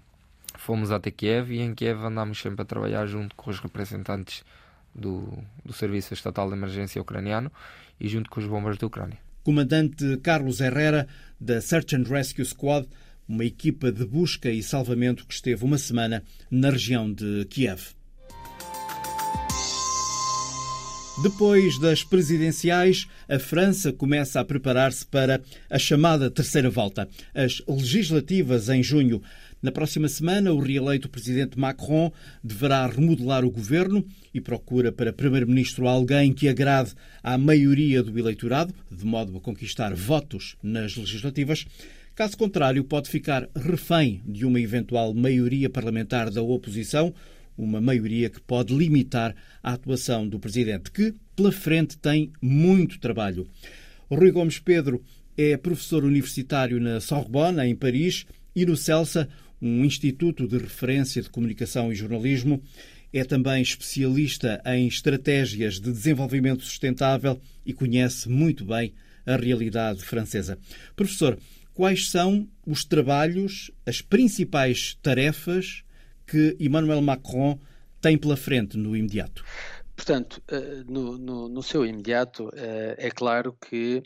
fomos 0.58 0.90
até 0.90 1.10
Kiev 1.10 1.50
e 1.50 1.60
em 1.60 1.74
Kiev 1.74 2.04
andámos 2.04 2.38
sempre 2.38 2.60
a 2.60 2.64
trabalhar 2.66 3.06
junto 3.06 3.34
com 3.36 3.48
os 3.50 3.58
representantes 3.58 4.44
do, 4.94 5.32
do 5.64 5.72
Serviço 5.72 6.12
Estatal 6.12 6.46
de 6.48 6.56
Emergência 6.56 7.00
Ucraniano 7.00 7.50
e 7.98 8.06
junto 8.06 8.28
com 8.28 8.38
os 8.38 8.46
bombeiros 8.46 8.76
da 8.76 8.86
Ucrânia. 8.86 9.16
Comandante 9.42 10.18
Carlos 10.18 10.60
Herrera, 10.60 11.08
da 11.40 11.58
Search 11.62 11.96
and 11.96 12.04
Rescue 12.06 12.44
Squad, 12.44 12.86
uma 13.26 13.46
equipa 13.46 13.90
de 13.90 14.04
busca 14.04 14.50
e 14.50 14.62
salvamento 14.62 15.26
que 15.26 15.32
esteve 15.32 15.64
uma 15.64 15.78
semana 15.78 16.22
na 16.50 16.68
região 16.68 17.10
de 17.10 17.46
Kiev. 17.46 17.94
Depois 21.22 21.78
das 21.78 22.02
presidenciais, 22.02 23.06
a 23.28 23.38
França 23.38 23.92
começa 23.92 24.40
a 24.40 24.44
preparar-se 24.44 25.06
para 25.06 25.40
a 25.70 25.78
chamada 25.78 26.28
terceira 26.28 26.68
volta, 26.68 27.08
as 27.32 27.62
legislativas 27.68 28.68
em 28.68 28.82
junho. 28.82 29.22
Na 29.62 29.70
próxima 29.70 30.08
semana, 30.08 30.52
o 30.52 30.58
reeleito 30.58 31.08
presidente 31.08 31.56
Macron 31.56 32.12
deverá 32.42 32.84
remodelar 32.88 33.44
o 33.44 33.50
governo 33.50 34.04
e 34.34 34.40
procura 34.40 34.90
para 34.90 35.12
primeiro-ministro 35.12 35.86
alguém 35.86 36.32
que 36.32 36.48
agrade 36.48 36.92
à 37.22 37.38
maioria 37.38 38.02
do 38.02 38.18
eleitorado, 38.18 38.74
de 38.90 39.06
modo 39.06 39.36
a 39.36 39.40
conquistar 39.40 39.94
votos 39.94 40.56
nas 40.60 40.96
legislativas. 40.96 41.64
Caso 42.16 42.36
contrário, 42.36 42.82
pode 42.82 43.08
ficar 43.08 43.48
refém 43.54 44.20
de 44.26 44.44
uma 44.44 44.60
eventual 44.60 45.14
maioria 45.14 45.70
parlamentar 45.70 46.28
da 46.30 46.42
oposição 46.42 47.14
uma 47.56 47.80
maioria 47.80 48.28
que 48.28 48.40
pode 48.40 48.74
limitar 48.74 49.34
a 49.62 49.72
atuação 49.72 50.28
do 50.28 50.38
presidente, 50.38 50.90
que 50.90 51.14
pela 51.36 51.52
frente 51.52 51.96
tem 51.98 52.32
muito 52.40 52.98
trabalho. 52.98 53.46
Rui 54.10 54.30
Gomes 54.30 54.58
Pedro 54.58 55.02
é 55.36 55.56
professor 55.56 56.04
universitário 56.04 56.80
na 56.80 57.00
Sorbonne, 57.00 57.66
em 57.66 57.74
Paris, 57.74 58.26
e 58.54 58.64
no 58.64 58.76
CELSA, 58.76 59.28
um 59.60 59.84
instituto 59.84 60.46
de 60.46 60.58
referência 60.58 61.22
de 61.22 61.30
comunicação 61.30 61.92
e 61.92 61.94
jornalismo. 61.96 62.62
É 63.12 63.24
também 63.24 63.62
especialista 63.62 64.60
em 64.66 64.86
estratégias 64.86 65.80
de 65.80 65.92
desenvolvimento 65.92 66.62
sustentável 66.62 67.40
e 67.64 67.72
conhece 67.72 68.28
muito 68.28 68.64
bem 68.64 68.92
a 69.24 69.36
realidade 69.36 70.02
francesa. 70.02 70.58
Professor, 70.94 71.38
quais 71.72 72.10
são 72.10 72.48
os 72.66 72.84
trabalhos, 72.84 73.70
as 73.86 74.00
principais 74.00 74.96
tarefas 75.02 75.82
que 76.26 76.56
Emmanuel 76.58 77.02
Macron 77.02 77.58
tem 78.00 78.18
pela 78.18 78.36
frente 78.36 78.76
no 78.76 78.96
imediato? 78.96 79.44
Portanto, 79.96 80.42
eh, 80.48 80.82
no, 80.88 81.16
no, 81.16 81.48
no 81.48 81.62
seu 81.62 81.86
imediato, 81.86 82.50
eh, 82.54 82.96
é 82.98 83.10
claro 83.10 83.52
que 83.52 84.02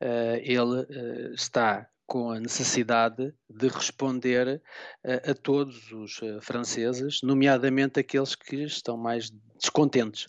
eh, 0.00 0.42
ele 0.42 0.86
está 1.34 1.88
com 2.06 2.30
a 2.30 2.40
necessidade 2.40 3.34
de 3.50 3.66
responder 3.66 4.62
a 5.04 5.34
todos 5.34 5.90
os 5.90 6.20
franceses, 6.40 7.18
nomeadamente 7.20 7.98
aqueles 7.98 8.36
que 8.36 8.62
estão 8.62 8.96
mais 8.96 9.28
descontentes. 9.60 10.28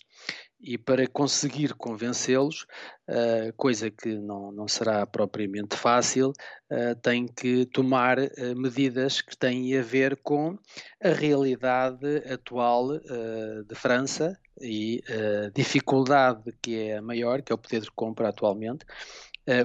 E 0.60 0.76
para 0.76 1.06
conseguir 1.06 1.74
convencê-los, 1.74 2.66
uh, 3.08 3.52
coisa 3.56 3.90
que 3.90 4.14
não, 4.14 4.50
não 4.50 4.66
será 4.66 5.06
propriamente 5.06 5.76
fácil, 5.76 6.30
uh, 6.70 6.94
tem 7.00 7.26
que 7.26 7.64
tomar 7.66 8.18
uh, 8.18 8.28
medidas 8.56 9.20
que 9.20 9.36
têm 9.36 9.76
a 9.78 9.82
ver 9.82 10.16
com 10.16 10.58
a 11.02 11.10
realidade 11.10 12.18
atual 12.30 12.98
de 12.98 13.74
França 13.74 14.36
e 14.60 15.02
a 15.08 15.50
dificuldade 15.50 16.52
que 16.60 16.88
é 16.88 17.00
maior, 17.00 17.40
que 17.40 17.52
é 17.52 17.54
o 17.54 17.58
poder 17.58 17.80
de 17.82 17.90
compra 17.92 18.28
atualmente, 18.28 18.84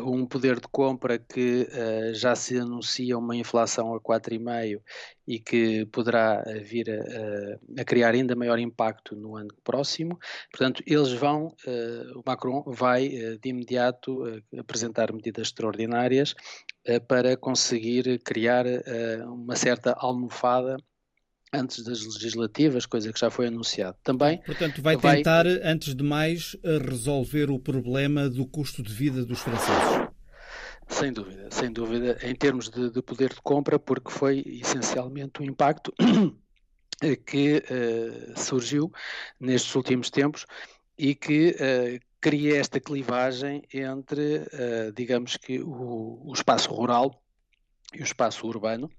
um 0.01 0.25
poder 0.25 0.59
de 0.59 0.67
compra 0.71 1.19
que 1.19 1.67
uh, 1.69 2.13
já 2.13 2.35
se 2.35 2.57
anuncia 2.57 3.17
uma 3.17 3.35
inflação 3.35 3.93
a 3.93 3.99
4,5% 3.99 4.81
e 5.25 5.39
que 5.39 5.85
poderá 5.85 6.43
eh, 6.45 6.59
vir 6.59 6.89
a, 6.89 7.81
a, 7.81 7.85
criar 7.85 8.13
ainda 8.13 8.35
maior 8.35 8.59
impacto 8.59 9.15
no 9.15 9.37
ano 9.37 9.53
próximo. 9.63 10.19
Portanto, 10.51 10.83
eles 10.85 11.13
vão, 11.13 11.55
o 12.13 12.21
Macron 12.25 12.61
vai 12.67 13.07
de 13.41 13.49
imediato 13.49 14.21
apresentar 14.57 15.13
medidas 15.13 15.47
extraordinárias 15.47 16.35
para 17.07 17.37
conseguir 17.37 18.19
criar 18.19 18.65
uma 19.25 19.55
certa 19.55 19.93
almofada 19.93 20.75
antes 21.53 21.83
das 21.83 22.03
legislativas, 22.03 22.85
coisa 22.85 23.13
que 23.13 23.19
já 23.19 23.29
foi 23.29 23.47
anunciado. 23.47 23.95
Também 24.03 24.41
Portanto, 24.43 24.81
vai, 24.81 24.97
vai 24.97 25.17
tentar, 25.17 25.45
antes 25.45 25.93
de 25.95 26.03
mais, 26.03 26.57
resolver 26.63 27.51
o 27.51 27.59
problema 27.59 28.27
do 28.27 28.45
custo 28.45 28.81
de 28.81 28.91
vida 28.91 29.23
dos 29.23 29.39
franceses. 29.39 30.07
Sem 30.87 31.13
dúvida, 31.13 31.47
sem 31.49 31.71
dúvida, 31.71 32.17
em 32.23 32.35
termos 32.35 32.69
de, 32.69 32.89
de 32.89 33.01
poder 33.01 33.29
de 33.29 33.41
compra, 33.41 33.79
porque 33.79 34.11
foi 34.11 34.43
essencialmente 34.45 35.41
o 35.41 35.43
impacto 35.43 35.93
que 37.25 37.57
uh, 37.57 38.39
surgiu 38.39 38.91
nestes 39.39 39.73
últimos 39.75 40.09
tempos 40.09 40.45
e 40.97 41.15
que 41.15 41.51
uh, 41.51 42.05
cria 42.19 42.57
esta 42.57 42.79
clivagem 42.79 43.63
entre, 43.73 44.37
uh, 44.37 44.91
digamos 44.93 45.37
que, 45.37 45.61
o, 45.61 46.21
o 46.25 46.33
espaço 46.33 46.71
rural 46.71 47.22
e 47.93 48.01
o 48.01 48.03
espaço 48.03 48.47
urbano, 48.47 48.89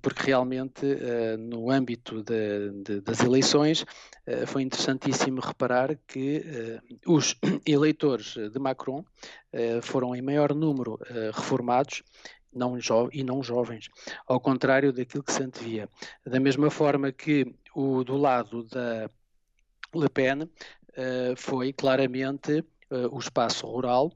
porque 0.00 0.26
realmente 0.26 0.86
ah, 0.86 1.36
no 1.36 1.70
âmbito 1.70 2.22
de, 2.22 2.70
de, 2.82 3.00
das 3.00 3.20
eleições 3.20 3.84
ah, 4.26 4.46
foi 4.46 4.62
interessantíssimo 4.62 5.40
reparar 5.40 5.96
que 6.06 6.42
ah, 6.42 6.82
os 7.06 7.36
eleitores 7.66 8.34
de 8.34 8.58
Macron 8.58 9.04
foram 9.82 10.14
em 10.14 10.22
maior 10.22 10.54
número 10.54 10.98
reformados 11.34 12.02
não 12.52 12.78
e 13.12 13.22
não 13.22 13.42
jovens, 13.42 13.88
ao 14.26 14.40
contrário 14.40 14.92
daquilo 14.92 15.22
que 15.22 15.32
se 15.32 15.42
antevia. 15.42 15.88
Da 16.24 16.40
mesma 16.40 16.70
forma 16.70 17.12
que 17.12 17.54
o 17.74 18.02
do 18.04 18.16
lado 18.16 18.64
da 18.64 19.08
Le 19.94 20.08
Pen 20.08 20.48
foi 21.36 21.72
claramente 21.72 22.64
o 23.10 23.18
espaço 23.18 23.66
rural 23.66 24.12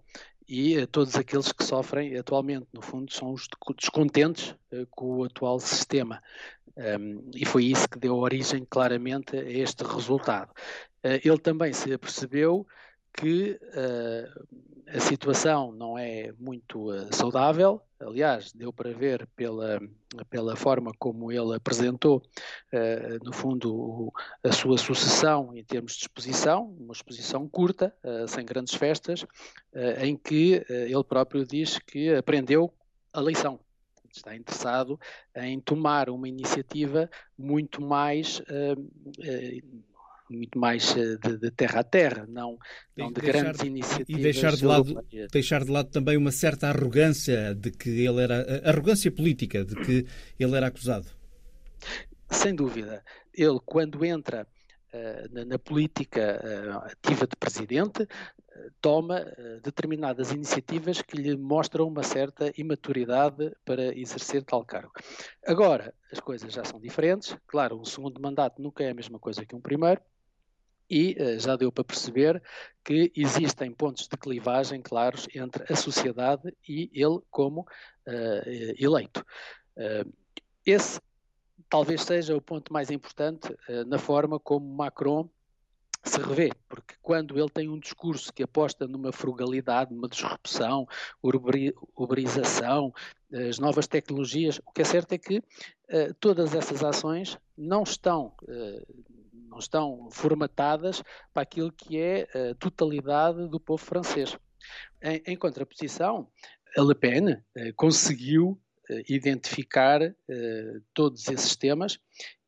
e 0.49 0.79
uh, 0.79 0.87
todos 0.87 1.17
aqueles 1.17 1.53
que 1.53 1.65
sofrem 1.65 2.17
atualmente, 2.17 2.67
no 2.73 2.83
fundo, 2.83 3.13
são 3.13 3.33
os 3.33 3.49
descontentes 3.77 4.51
uh, 4.73 4.87
com 4.91 5.19
o 5.19 5.25
atual 5.25 5.59
sistema. 5.59 6.23
Um, 6.77 7.31
e 7.35 7.45
foi 7.45 7.67
isso 7.67 7.89
que 7.89 7.99
deu 7.99 8.17
origem 8.17 8.67
claramente 8.69 9.37
a 9.37 9.43
este 9.43 9.85
resultado. 9.85 10.51
Uh, 11.05 11.21
ele 11.25 11.39
também 11.39 11.73
se 11.73 11.93
apercebeu 11.93 12.67
que 13.17 13.61
a 14.89 14.99
situação 14.99 15.71
não 15.71 15.97
é 15.97 16.33
muito 16.37 16.89
saudável, 17.13 17.81
aliás, 18.05 18.53
deu 18.53 18.73
para 18.73 18.93
ver 18.93 19.27
pela, 19.35 19.81
pela 20.31 20.55
forma 20.57 20.93
como 20.99 21.33
ele 21.33 21.55
apresentou, 21.55 22.23
uh, 22.73 23.25
no 23.25 23.33
fundo, 23.33 24.13
a 24.43 24.53
sua 24.53 24.79
sucessão 24.79 25.57
em 25.57 25.65
termos 25.65 25.95
de 25.95 26.03
exposição, 26.03 26.75
uma 26.79 26.93
exposição 26.93 27.49
curta, 27.49 27.95
uh, 28.05 28.29
sem 28.29 28.45
grandes 28.45 28.75
festas, 28.75 29.23
uh, 29.23 30.05
em 30.05 30.17
que 30.17 30.65
ele 30.69 31.05
próprio 31.05 31.45
diz 31.45 31.79
que 31.79 32.15
aprendeu 32.15 32.73
a 33.13 33.21
lição. 33.21 33.59
Está 34.11 34.37
interessado 34.37 34.99
em 35.35 35.59
tomar 35.59 36.09
uma 36.09 36.29
iniciativa 36.29 37.11
muito 37.37 37.83
mais 37.83 38.41
muito 40.31 40.59
mais 40.59 40.97
eh, 40.97 41.17
de, 41.17 41.39
de, 41.39 41.51
terra 41.51 41.81
a 41.81 41.85
terra, 41.85 42.27
não, 42.29 42.59
não 42.97 43.13
de 43.13 43.21
deixar, 43.21 43.43
grandes 43.43 43.63
iniciativas. 43.63 44.21
E 44.21 44.23
deixar 44.23 44.57
de, 44.57 44.65
lado, 44.65 45.07
deixar 45.31 45.65
de 45.65 45.71
lado 45.71 45.91
também 45.91 46.17
uma 46.17 46.33
certa 46.33 46.69
arrogância 46.69 47.55
de 47.55 47.71
que 47.71 47.91
ele 47.91 48.23
era 48.23 48.69
arrogância 48.69 49.11
política 49.11 49.65
de 49.65 49.75
que 49.77 50.07
ele 50.39 50.57
era 50.57 50.69
acusado. 50.69 51.07
Sem 52.31 52.55
dúvida. 52.55 53.05
Ele, 53.33 53.61
quando 53.65 54.05
entra 54.05 54.47
uh, 54.93 55.35
na, 55.35 55.45
na, 55.45 55.59
política 55.59 56.41
uh, 56.43 56.87
ativa 56.87 57.27
de 57.27 57.37
presidente, 57.37 58.03
uh, 58.03 58.09
toma 58.81 59.27
determinadas 59.63 60.33
iniciativas 60.33 61.03
que 61.03 61.17
lhe 61.17 61.37
mostram 61.37 61.87
uma 61.87 62.03
certa 62.03 62.53
imaturidade 62.57 63.53
para 63.65 63.97
exercer 63.97 64.43
tal 64.43 64.65
cargo. 64.65 64.93
Agora, 65.47 65.93
as 66.11 66.21
coisas 66.21 66.53
já 66.53 66.65
são 66.65 66.81
diferentes. 66.81 67.37
Claro, 67.47 67.79
um 67.79 67.85
segundo 67.85 68.21
mandato 68.21 68.63
nunca 68.63 68.83
é 68.83 68.91
a 68.91 68.95
mesma 68.95 69.19
coisa 69.19 69.45
que 69.45 69.55
um 69.55 69.61
primeiro 69.61 70.01
e 70.89 71.17
uh, 71.19 71.39
já 71.39 71.57
deu 71.57 71.73
para 71.73 71.85
perceber 71.85 72.43
que 72.85 73.13
existem 73.17 73.73
pontos 73.73 74.09
de 74.09 74.17
clivagem 74.17 74.83
claros 74.83 75.27
entre 75.35 75.65
a 75.73 75.77
sociedade 75.77 76.55
e 76.69 76.91
ele 76.93 77.21
como 77.31 77.63
uh, 77.63 78.75
eleito. 78.79 79.25
Uh, 79.77 80.13
esse 80.65 81.01
talvez 81.69 82.03
seja 82.03 82.37
o 82.37 82.41
ponto 82.41 82.73
mais 82.73 82.91
importante 82.91 83.49
na 83.87 83.99
forma 83.99 84.39
como 84.39 84.67
Macron 84.75 85.29
se 86.05 86.21
revê, 86.21 86.53
porque 86.69 86.95
quando 87.03 87.39
ele 87.39 87.49
tem 87.49 87.69
um 87.69 87.79
discurso 87.79 88.33
que 88.33 88.43
aposta 88.43 88.87
numa 88.87 89.11
frugalidade, 89.11 89.93
numa 89.93 90.09
disrupção, 90.09 90.87
uberização, 91.97 92.93
as 93.49 93.59
novas 93.59 93.87
tecnologias, 93.87 94.61
o 94.65 94.73
que 94.73 94.83
é 94.83 94.85
certo 94.85 95.13
é 95.13 95.19
que 95.19 95.39
uh, 95.39 96.15
todas 96.21 96.55
essas 96.55 96.85
ações 96.85 97.39
não 97.57 97.83
estão 97.83 98.33
uh, 98.43 99.05
não 99.55 99.59
estão 99.61 100.09
formatadas 100.11 101.03
para 101.33 101.45
aquilo 101.45 101.71
que 101.71 101.99
é 101.99 102.23
a 102.51 102.55
totalidade 102.57 103.49
do 103.49 103.61
povo 103.61 103.83
francês. 103.83 104.37
Em, 105.01 105.23
em 105.27 105.37
contraposição, 105.37 106.29
a 106.77 106.83
Le 106.83 106.95
Pen 106.95 107.37
eh, 107.57 107.73
conseguiu 107.77 108.61
eh, 108.91 109.03
identificar 109.09 110.03
eh, 110.03 110.81
todos 110.93 111.29
esses 111.29 111.55
temas 111.55 112.01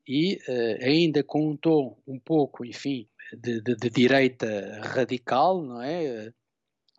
e, 0.08 0.38
ainda 0.82 1.24
com 1.24 1.50
um 1.50 1.56
tom 1.56 2.00
um 2.06 2.18
pouco, 2.18 2.64
enfim, 2.64 3.08
de, 3.36 3.60
de, 3.60 3.74
de 3.74 3.90
direita 3.90 4.80
radical, 4.84 5.60
não 5.60 5.82
é? 5.82 6.32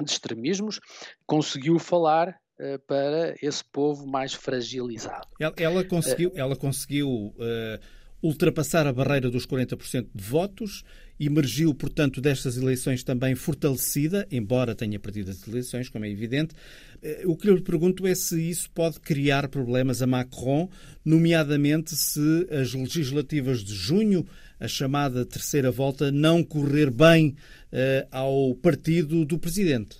de 0.04 0.12
extremismos, 0.12 0.82
conseguiu 1.26 1.80
falar 1.80 2.38
uh, 2.60 2.80
para 2.86 3.34
esse 3.42 3.64
povo 3.64 4.06
mais 4.06 4.34
fragilizado. 4.34 5.26
Ela, 5.40 5.54
ela 5.58 5.84
conseguiu, 5.86 6.32
ela 6.36 6.56
conseguiu 6.56 7.10
uh, 7.10 7.80
ultrapassar 8.22 8.88
a 8.88 8.94
barreira 8.94 9.30
dos 9.30 9.46
40% 9.46 10.08
de 10.14 10.24
votos, 10.24 10.84
emergiu, 11.20 11.74
portanto, 11.74 12.22
destas 12.22 12.58
eleições 12.58 13.04
também 13.04 13.36
fortalecida, 13.36 14.28
embora 14.32 14.76
tenha 14.76 15.00
perdido 15.00 15.32
as 15.32 15.48
eleições, 15.48 15.90
como 15.90 16.06
é 16.06 16.10
evidente. 16.10 16.54
Eh, 17.02 17.24
o 17.26 17.36
que 17.36 17.50
eu 17.50 17.56
lhe 17.56 17.62
pergunto 17.62 18.06
é 18.06 18.14
se 18.14 18.42
isso 18.50 18.70
pode 18.72 19.00
criar 19.00 19.48
problemas 19.48 20.02
a 20.02 20.08
Macron, 20.08 20.70
nomeadamente 21.04 21.96
se 21.96 22.48
as 22.52 22.74
legislativas 22.74 23.64
de 23.64 23.74
junho, 23.74 24.26
a 24.60 24.68
chamada 24.68 25.26
terceira 25.26 25.72
volta, 25.72 26.12
não 26.12 26.44
correr 26.44 26.90
bem 26.90 27.36
uh, 27.72 28.08
ao 28.12 28.56
partido 28.56 29.24
do 29.24 29.38
presidente. 29.38 29.98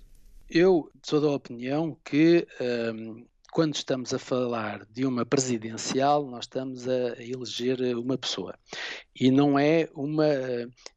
Eu 0.50 0.90
sou 1.04 1.22
da 1.22 1.30
opinião 1.30 1.98
que 2.04 2.48
ehm, 2.60 3.24
quando 3.52 3.76
estamos 3.76 4.14
a 4.14 4.20
falar 4.20 4.86
de 4.86 5.06
uma 5.06 5.26
presidencial, 5.26 6.26
nós 6.26 6.46
estamos 6.46 6.88
a 6.88 7.22
eleger 7.22 7.80
uma 7.98 8.18
pessoa 8.18 8.58
e 9.16 9.32
não 9.32 9.58
é 9.58 9.90
uma, 9.94 10.26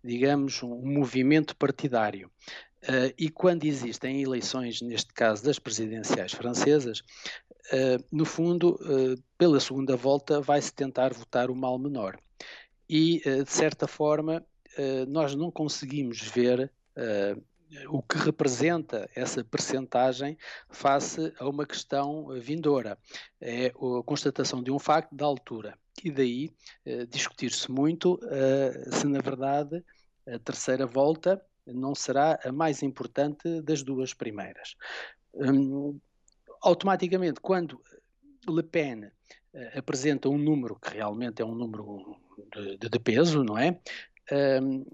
digamos, 0.03 0.63
um 0.63 0.83
movimento 0.83 1.57
partidário. 1.57 2.31
Uh, 2.83 3.13
e 3.19 3.29
quando 3.29 3.65
existem 3.65 4.23
eleições, 4.23 4.81
neste 4.81 5.13
caso 5.13 5.45
das 5.45 5.59
presidenciais 5.59 6.33
francesas, 6.33 7.03
no 8.11 8.25
fundo, 8.25 8.79
pela 9.39 9.61
segunda 9.61 9.95
volta, 9.95 10.41
vai-se 10.41 10.73
tentar 10.73 11.13
votar 11.13 11.51
o 11.51 11.55
mal 11.55 11.79
menor. 11.79 12.19
E, 12.89 13.23
de 13.45 13.53
certa 13.53 13.87
forma, 13.87 14.45
nós 15.07 15.37
não 15.37 15.53
conseguimos 15.53 16.21
ver 16.21 16.69
o 17.89 18.03
que 18.03 18.19
representa 18.19 19.09
essa 19.15 19.45
percentagem 19.45 20.37
face 20.69 21.33
a 21.39 21.49
uma 21.49 21.67
questão 21.67 22.27
vindoura. 22.41 22.99
É 23.41 23.67
a 23.67 24.03
constatação 24.05 24.63
de 24.63 24.71
um 24.71 24.79
facto 24.79 25.15
da 25.15 25.25
altura. 25.25 25.79
E 26.05 26.11
daí 26.11 26.51
eh, 26.85 27.07
discutir-se 27.07 27.71
muito 27.71 28.19
eh, 28.25 28.91
se, 28.93 29.07
na 29.07 29.21
verdade, 29.21 29.85
a 30.27 30.39
terceira 30.39 30.87
volta 30.87 31.43
não 31.67 31.95
será 31.95 32.39
a 32.45 32.51
mais 32.51 32.83
importante 32.83 33.61
das 33.63 33.83
duas 33.83 34.15
primeiras. 34.15 34.75
Hum, 35.35 35.99
automaticamente, 36.63 37.41
quando 37.41 37.81
Le 38.49 38.63
Pen 38.63 39.11
eh, 39.53 39.79
apresenta 39.79 40.29
um 40.29 40.39
número 40.39 40.77
que 40.77 40.91
realmente 40.91 41.43
é 41.43 41.45
um 41.45 41.55
número 41.55 42.17
de, 42.79 42.89
de 42.89 42.99
peso, 42.99 43.45
não 43.45 43.59
é? 43.59 43.79
Hum, 44.63 44.85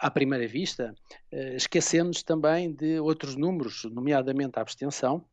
à 0.00 0.10
primeira 0.10 0.46
vista, 0.48 0.94
esquecemos 1.30 2.22
também 2.22 2.72
de 2.72 2.98
outros 2.98 3.36
números, 3.36 3.84
nomeadamente 3.84 4.58
a 4.58 4.62
abstenção, 4.62 5.24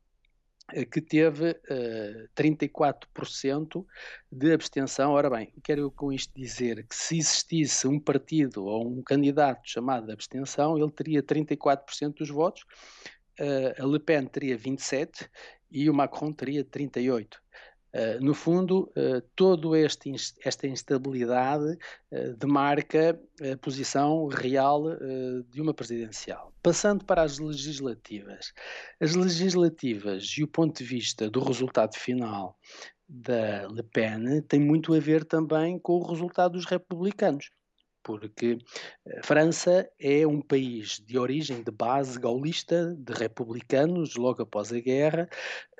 que 0.91 0.99
teve 0.99 1.51
uh, 1.51 2.29
34% 2.35 3.85
de 4.29 4.51
abstenção. 4.51 5.11
Ora 5.13 5.29
bem, 5.29 5.53
quero 5.63 5.89
com 5.89 6.11
isto 6.11 6.33
dizer 6.35 6.85
que 6.85 6.95
se 6.95 7.17
existisse 7.17 7.87
um 7.87 7.99
partido 7.99 8.65
ou 8.65 8.85
um 8.85 9.01
candidato 9.01 9.61
chamado 9.63 10.07
de 10.07 10.11
abstenção, 10.11 10.77
ele 10.77 10.91
teria 10.91 11.23
34% 11.23 12.15
dos 12.15 12.29
votos, 12.29 12.65
a 13.79 13.85
Le 13.85 13.99
Pen 13.99 14.25
teria 14.25 14.57
27% 14.57 15.29
e 15.71 15.89
o 15.89 15.93
Macron 15.93 16.33
teria 16.33 16.63
38%. 16.63 17.37
Uh, 17.93 18.23
no 18.23 18.33
fundo, 18.33 18.91
uh, 18.97 19.21
toda 19.35 19.79
esta 19.79 20.67
instabilidade 20.67 21.77
uh, 22.11 22.35
demarca 22.37 23.19
a 23.41 23.57
posição 23.57 24.27
real 24.27 24.83
de 25.49 25.61
uma 25.61 25.73
presidencial. 25.73 26.53
Passando 26.61 27.05
para 27.05 27.21
as 27.21 27.39
legislativas. 27.39 28.53
As 28.99 29.15
legislativas 29.15 30.35
e 30.37 30.43
o 30.43 30.47
ponto 30.47 30.77
de 30.77 30.83
vista 30.83 31.29
do 31.29 31.39
resultado 31.39 31.95
final 31.95 32.57
da 33.07 33.67
Le 33.67 33.83
Pen 33.83 34.41
tem 34.41 34.59
muito 34.59 34.93
a 34.93 34.99
ver 34.99 35.23
também 35.23 35.79
com 35.79 35.93
o 35.93 36.07
resultado 36.07 36.53
dos 36.53 36.65
republicanos 36.65 37.49
porque 38.07 38.57
a 39.19 39.21
França 39.21 39.85
é 39.99 40.25
um 40.25 40.39
país 40.39 41.03
de 41.05 41.19
origem, 41.19 41.61
de 41.61 41.71
base 41.71 42.17
gaulista, 42.17 42.95
de 42.97 43.11
republicanos, 43.11 44.15
logo 44.15 44.43
após 44.43 44.71
a 44.71 44.79
guerra. 44.79 45.27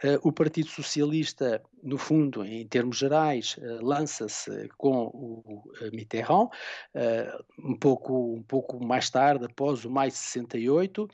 Eh, 0.04 0.20
o 0.22 0.34
Partido 0.34 0.68
Socialista, 0.68 1.64
no 1.82 1.98
fundo, 1.98 2.44
em 2.44 2.68
termos 2.68 2.98
gerais, 2.98 3.56
eh, 3.58 3.80
lança-se 3.82 4.68
com 4.78 5.06
o 5.06 5.64
Mitterrand, 5.94 6.50
eh, 6.94 7.34
um 7.64 7.78
pouco, 7.78 8.34
um 8.34 8.44
pouco 8.44 8.84
mais 8.84 9.10
tarde, 9.10 9.46
após 9.46 9.86
o 9.86 9.90
maio 9.90 10.12
de 10.12 10.18
68, 10.18 11.08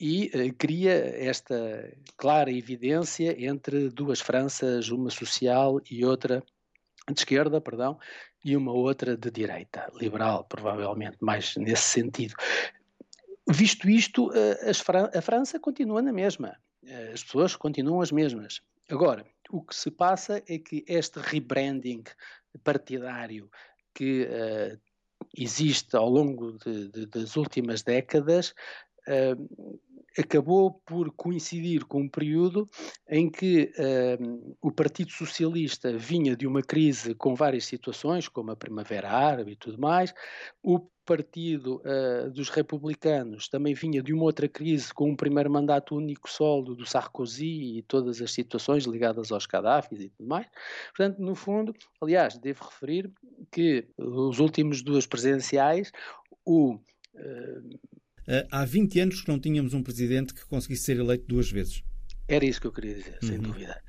e 0.00 0.52
cria 0.58 0.92
esta 0.92 1.56
clara 2.18 2.50
evidência 2.50 3.36
entre 3.42 3.88
duas 3.88 4.20
Franças, 4.20 4.90
uma 4.90 5.10
social 5.10 5.80
e 5.88 6.04
outra 6.04 6.42
de 7.08 7.20
esquerda, 7.20 7.60
perdão, 7.60 7.98
e 8.46 8.56
uma 8.56 8.72
outra 8.72 9.16
de 9.16 9.28
direita, 9.28 9.90
liberal, 9.96 10.44
provavelmente 10.44 11.16
mais 11.20 11.56
nesse 11.56 11.82
sentido. 11.82 12.32
Visto 13.48 13.90
isto, 13.90 14.32
eh, 14.32 14.70
a 15.12 15.20
França 15.20 15.58
continua 15.58 16.00
na 16.00 16.12
mesma, 16.12 16.56
eh, 16.84 17.10
as 17.12 17.24
pessoas 17.24 17.56
continuam 17.56 18.00
as 18.00 18.12
mesmas. 18.12 18.62
Agora, 18.88 19.26
o 19.50 19.62
que 19.62 19.74
se 19.74 19.90
passa 19.90 20.40
é 20.48 20.58
que 20.58 20.84
este 20.86 21.18
rebranding 21.18 22.04
partidário 22.62 23.50
que 23.92 24.22
uh, 24.26 24.80
existe 25.36 25.96
ao 25.96 26.08
longo 26.08 26.52
de, 26.52 26.88
de, 26.88 27.06
das 27.06 27.36
últimas 27.36 27.82
décadas 27.82 28.54
uh, 29.08 29.80
acabou 30.18 30.80
por 30.86 31.12
coincidir 31.12 31.84
com 31.84 32.02
um 32.02 32.08
período 32.08 32.68
em 33.08 33.30
que 33.30 33.72
uh, 33.78 34.56
o 34.62 34.72
Partido 34.72 35.10
Socialista 35.10 35.96
vinha 35.96 36.36
de 36.36 36.46
uma 36.46 36.62
crise 36.62 37.14
com 37.14 37.34
várias 37.34 37.66
situações, 37.66 38.28
como 38.28 38.50
a 38.50 38.56
Primavera 38.56 39.10
Árabe 39.10 39.52
e 39.52 39.56
tudo 39.56 39.78
mais, 39.78 40.14
o 40.62 40.80
Partido 41.04 41.80
uh, 41.84 42.30
dos 42.32 42.48
Republicanos 42.48 43.48
também 43.48 43.74
vinha 43.74 44.02
de 44.02 44.12
uma 44.12 44.24
outra 44.24 44.48
crise 44.48 44.92
com 44.92 45.10
um 45.10 45.16
primeiro 45.16 45.48
mandato 45.48 45.94
único 45.94 46.28
solo 46.28 46.74
do 46.74 46.84
Sarkozy 46.84 47.78
e 47.78 47.82
todas 47.82 48.20
as 48.20 48.32
situações 48.32 48.84
ligadas 48.84 49.30
aos 49.30 49.46
Gaddafis 49.46 50.00
e 50.00 50.08
tudo 50.08 50.26
mais. 50.26 50.48
Portanto, 50.96 51.20
no 51.20 51.36
fundo, 51.36 51.72
aliás, 52.00 52.36
devo 52.38 52.64
referir 52.64 53.12
que 53.52 53.86
os 53.96 54.40
últimos 54.40 54.82
duas 54.82 55.06
presidenciais, 55.06 55.92
o 56.44 56.74
uh, 56.74 57.78
há 58.50 58.64
20 58.64 59.00
anos 59.00 59.20
que 59.20 59.28
não 59.28 59.38
tínhamos 59.38 59.74
um 59.74 59.82
presidente 59.82 60.34
que 60.34 60.44
conseguisse 60.46 60.84
ser 60.84 60.98
eleito 60.98 61.26
duas 61.26 61.50
vezes. 61.50 61.82
Era 62.28 62.44
isso 62.44 62.60
que 62.60 62.66
eu 62.66 62.72
queria 62.72 62.94
dizer, 62.94 63.18
uhum. 63.22 63.28
sem 63.28 63.38
dúvida. 63.38 63.82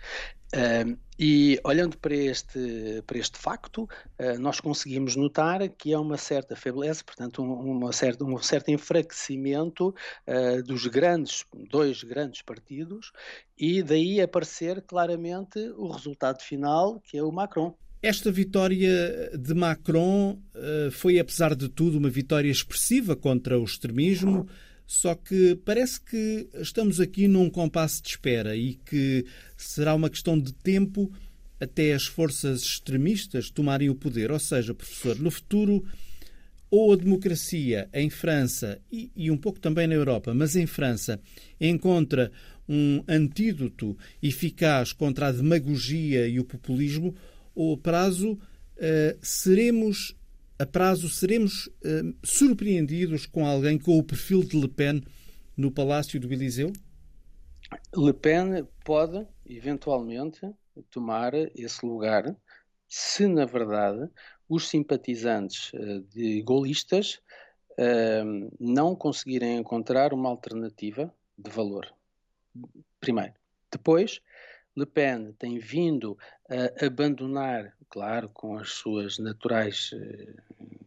E 1.19 1.59
olhando 1.63 1.97
para 1.97 2.13
este, 2.13 3.01
para 3.07 3.17
este 3.17 3.39
facto, 3.39 3.89
uh, 4.19 4.39
nós 4.39 4.59
conseguimos 4.59 5.15
notar 5.15 5.67
que 5.69 5.91
há 5.91 5.99
uma 5.99 6.17
certa 6.17 6.55
febleza, 6.55 7.03
portanto, 7.03 7.41
um, 7.41 7.71
uma 7.71 7.91
certa, 7.91 8.23
um 8.23 8.37
certo 8.37 8.69
enfraquecimento 8.69 9.95
uh, 10.27 10.61
dos 10.61 10.85
grandes, 10.85 11.43
dois 11.71 12.03
grandes 12.03 12.43
partidos, 12.43 13.11
e 13.57 13.81
daí 13.81 14.21
aparecer 14.21 14.83
claramente 14.83 15.57
o 15.75 15.87
resultado 15.87 16.43
final, 16.43 16.99
que 16.99 17.17
é 17.17 17.23
o 17.23 17.31
Macron. 17.31 17.75
Esta 18.07 18.31
vitória 18.31 19.37
de 19.37 19.53
Macron 19.53 20.39
eh, 20.55 20.87
foi, 20.93 21.19
apesar 21.19 21.53
de 21.53 21.67
tudo, 21.67 21.97
uma 21.97 22.09
vitória 22.09 22.49
expressiva 22.49 23.17
contra 23.17 23.59
o 23.59 23.65
extremismo, 23.65 24.47
só 24.85 25.13
que 25.13 25.59
parece 25.65 25.99
que 25.99 26.47
estamos 26.53 27.01
aqui 27.01 27.27
num 27.27 27.49
compasso 27.49 28.01
de 28.01 28.07
espera 28.07 28.55
e 28.55 28.75
que 28.75 29.25
será 29.57 29.93
uma 29.93 30.09
questão 30.09 30.39
de 30.39 30.53
tempo 30.53 31.11
até 31.59 31.91
as 31.91 32.05
forças 32.07 32.61
extremistas 32.61 33.49
tomarem 33.49 33.89
o 33.89 33.95
poder. 33.95 34.31
Ou 34.31 34.39
seja, 34.39 34.73
professor, 34.73 35.19
no 35.19 35.29
futuro, 35.29 35.83
ou 36.71 36.93
a 36.93 36.95
democracia 36.95 37.89
em 37.93 38.09
França 38.09 38.79
e, 38.89 39.11
e 39.17 39.29
um 39.29 39.37
pouco 39.37 39.59
também 39.59 39.85
na 39.85 39.95
Europa, 39.95 40.33
mas 40.33 40.55
em 40.55 40.65
França, 40.65 41.19
encontra 41.59 42.31
um 42.69 43.03
antídoto 43.05 43.97
eficaz 44.23 44.93
contra 44.93 45.27
a 45.27 45.31
demagogia 45.33 46.25
e 46.25 46.39
o 46.39 46.45
populismo, 46.45 47.13
ou 47.57 47.73
a 47.73 47.77
prazo 47.77 48.33
uh, 48.33 49.17
seremos 49.21 50.15
a 50.59 50.65
prazo 50.65 51.09
seremos 51.09 51.67
uh, 51.67 52.15
surpreendidos 52.23 53.25
com 53.25 53.45
alguém 53.45 53.77
com 53.77 53.97
o 53.97 54.03
perfil 54.03 54.43
de 54.43 54.59
Le 54.59 54.67
Pen 54.67 55.03
no 55.55 55.71
Palácio 55.71 56.19
do 56.19 56.31
Eliseu? 56.31 56.71
Le 57.95 58.13
Pen 58.13 58.65
pode, 58.85 59.25
eventualmente, 59.45 60.39
tomar 60.89 61.33
esse 61.33 61.85
lugar 61.85 62.35
se, 62.87 63.27
na 63.27 63.45
verdade, 63.45 64.09
os 64.47 64.67
simpatizantes 64.67 65.71
uh, 65.73 66.01
de 66.13 66.41
golistas 66.41 67.19
uh, 67.71 68.55
não 68.59 68.95
conseguirem 68.95 69.57
encontrar 69.57 70.13
uma 70.13 70.29
alternativa 70.29 71.13
de 71.37 71.51
valor. 71.51 71.87
Primeiro. 72.99 73.33
Depois, 73.71 74.21
Le 74.77 74.85
Pen 74.85 75.33
tem 75.39 75.57
vindo 75.57 76.15
a 76.47 76.85
abandonar, 76.85 77.73
claro, 77.89 78.29
com 78.29 78.59
as 78.59 78.73
suas 78.73 79.17
naturais 79.17 79.89
eh, 79.91 80.35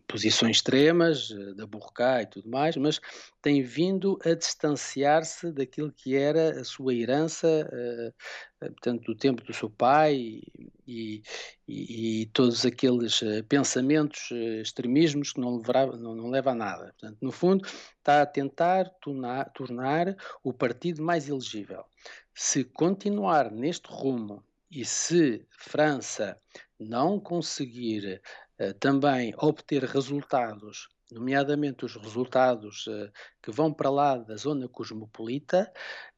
posições 0.06 0.58
extremas, 0.58 1.32
eh, 1.32 1.54
da 1.54 1.66
burca 1.66 2.22
e 2.22 2.26
tudo 2.26 2.48
mais, 2.48 2.76
mas 2.76 3.00
tem 3.42 3.62
vindo 3.62 4.16
a 4.24 4.32
distanciar-se 4.34 5.50
daquilo 5.50 5.90
que 5.90 6.14
era 6.16 6.60
a 6.60 6.64
sua 6.64 6.94
herança, 6.94 7.68
eh, 7.72 8.12
portanto, 8.60 9.06
do 9.06 9.16
tempo 9.16 9.42
do 9.42 9.52
seu 9.52 9.68
pai 9.68 10.40
e, 10.86 11.22
e, 11.66 12.22
e 12.22 12.26
todos 12.26 12.64
aqueles 12.64 13.20
pensamentos, 13.48 14.30
extremismos 14.60 15.32
que 15.32 15.40
não, 15.40 15.56
levará, 15.56 15.86
não, 15.86 16.14
não 16.14 16.30
leva 16.30 16.52
a 16.52 16.54
nada. 16.54 16.94
Portanto, 16.98 17.18
no 17.20 17.32
fundo, 17.32 17.66
está 17.98 18.22
a 18.22 18.26
tentar 18.26 18.88
tornar, 19.00 19.50
tornar 19.50 20.16
o 20.44 20.52
partido 20.52 21.02
mais 21.02 21.28
elegível. 21.28 21.84
Se 22.34 22.64
continuar 22.64 23.50
neste 23.50 23.88
rumo 23.88 24.42
e 24.70 24.84
se 24.84 25.44
França 25.50 26.40
não 26.78 27.18
conseguir 27.18 28.22
uh, 28.58 28.74
também 28.74 29.34
obter 29.36 29.84
resultados, 29.84 30.88
nomeadamente 31.10 31.84
os 31.84 31.96
resultados 31.96 32.86
uh, 32.86 33.10
que 33.42 33.50
vão 33.50 33.72
para 33.72 33.90
lá 33.90 34.16
da 34.16 34.36
zona 34.36 34.68
cosmopolita, 34.68 35.70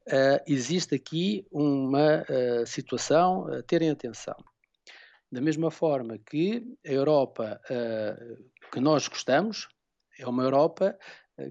uh, 0.07 0.43
existe 0.47 0.95
aqui 0.95 1.45
uma 1.51 2.23
situação 2.65 3.47
a 3.47 3.63
terem 3.63 3.89
atenção. 3.89 4.35
Da 5.31 5.41
mesma 5.41 5.71
forma 5.71 6.19
que 6.19 6.63
a 6.85 6.91
Europa 6.91 7.59
que 8.71 8.79
nós 8.79 9.07
gostamos 9.07 9.67
é 10.19 10.27
uma 10.27 10.43
Europa 10.43 10.95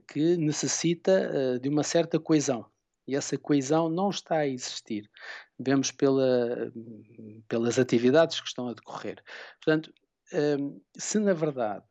que 0.06 0.36
necessita 0.36 1.58
de 1.58 1.68
uma 1.68 1.82
certa 1.82 2.20
coesão. 2.20 2.71
E 3.06 3.16
essa 3.16 3.36
coesão 3.36 3.88
não 3.88 4.10
está 4.10 4.38
a 4.38 4.48
existir. 4.48 5.10
Vemos 5.58 5.90
pela, 5.90 6.72
pelas 7.48 7.78
atividades 7.78 8.40
que 8.40 8.46
estão 8.46 8.68
a 8.68 8.74
decorrer. 8.74 9.22
Portanto, 9.62 9.92
hum, 10.32 10.80
se 10.96 11.18
na 11.18 11.32
verdade 11.32 11.84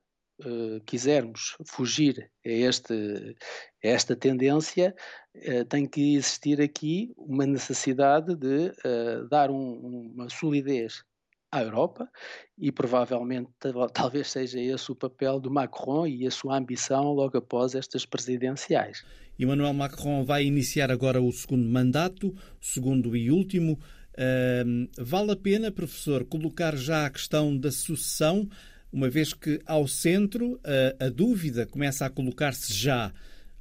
eh, 0.44 0.82
quisermos 0.86 1.56
fugir 1.68 2.32
a, 2.46 2.50
este, 2.50 3.36
a 3.84 3.88
esta 3.88 4.16
tendência, 4.16 4.96
eh, 5.36 5.64
tem 5.66 5.86
que 5.88 6.16
existir 6.16 6.60
aqui 6.60 7.14
uma 7.16 7.46
necessidade 7.46 8.36
de 8.36 8.74
eh, 8.84 9.24
dar 9.30 9.52
um, 9.52 10.12
uma 10.16 10.30
solidez 10.30 11.04
à 11.52 11.62
Europa 11.62 12.10
e 12.58 12.72
provavelmente 12.72 13.52
talvez 13.94 14.32
seja 14.32 14.60
esse 14.60 14.92
o 14.92 14.96
papel 14.96 15.40
do 15.40 15.52
Macron 15.52 16.08
e 16.08 16.26
a 16.26 16.32
sua 16.32 16.58
ambição 16.58 17.12
logo 17.12 17.38
após 17.38 17.76
estas 17.76 18.06
presidenciais. 18.06 19.06
Emmanuel 19.38 19.74
Macron 19.74 20.24
vai 20.24 20.46
iniciar 20.46 20.92
agora 20.92 21.22
o 21.22 21.32
segundo 21.32 21.68
mandato, 21.68 22.36
segundo 22.60 23.16
e 23.16 23.32
último. 23.32 23.80
Uh, 24.14 24.88
vale 24.98 25.32
a 25.32 25.36
pena, 25.36 25.72
professor, 25.72 26.26
colocar 26.26 26.76
já 26.76 27.06
a 27.06 27.10
questão 27.10 27.58
da 27.58 27.72
sucessão 27.72 28.50
uma 28.92 29.10
vez 29.10 29.34
que 29.34 29.62
ao 29.66 29.88
centro 29.88 30.60
a, 31.00 31.06
a 31.06 31.10
dúvida 31.10 31.66
começa 31.66 32.06
a 32.06 32.10
colocar-se 32.10 32.74
já, 32.74 33.14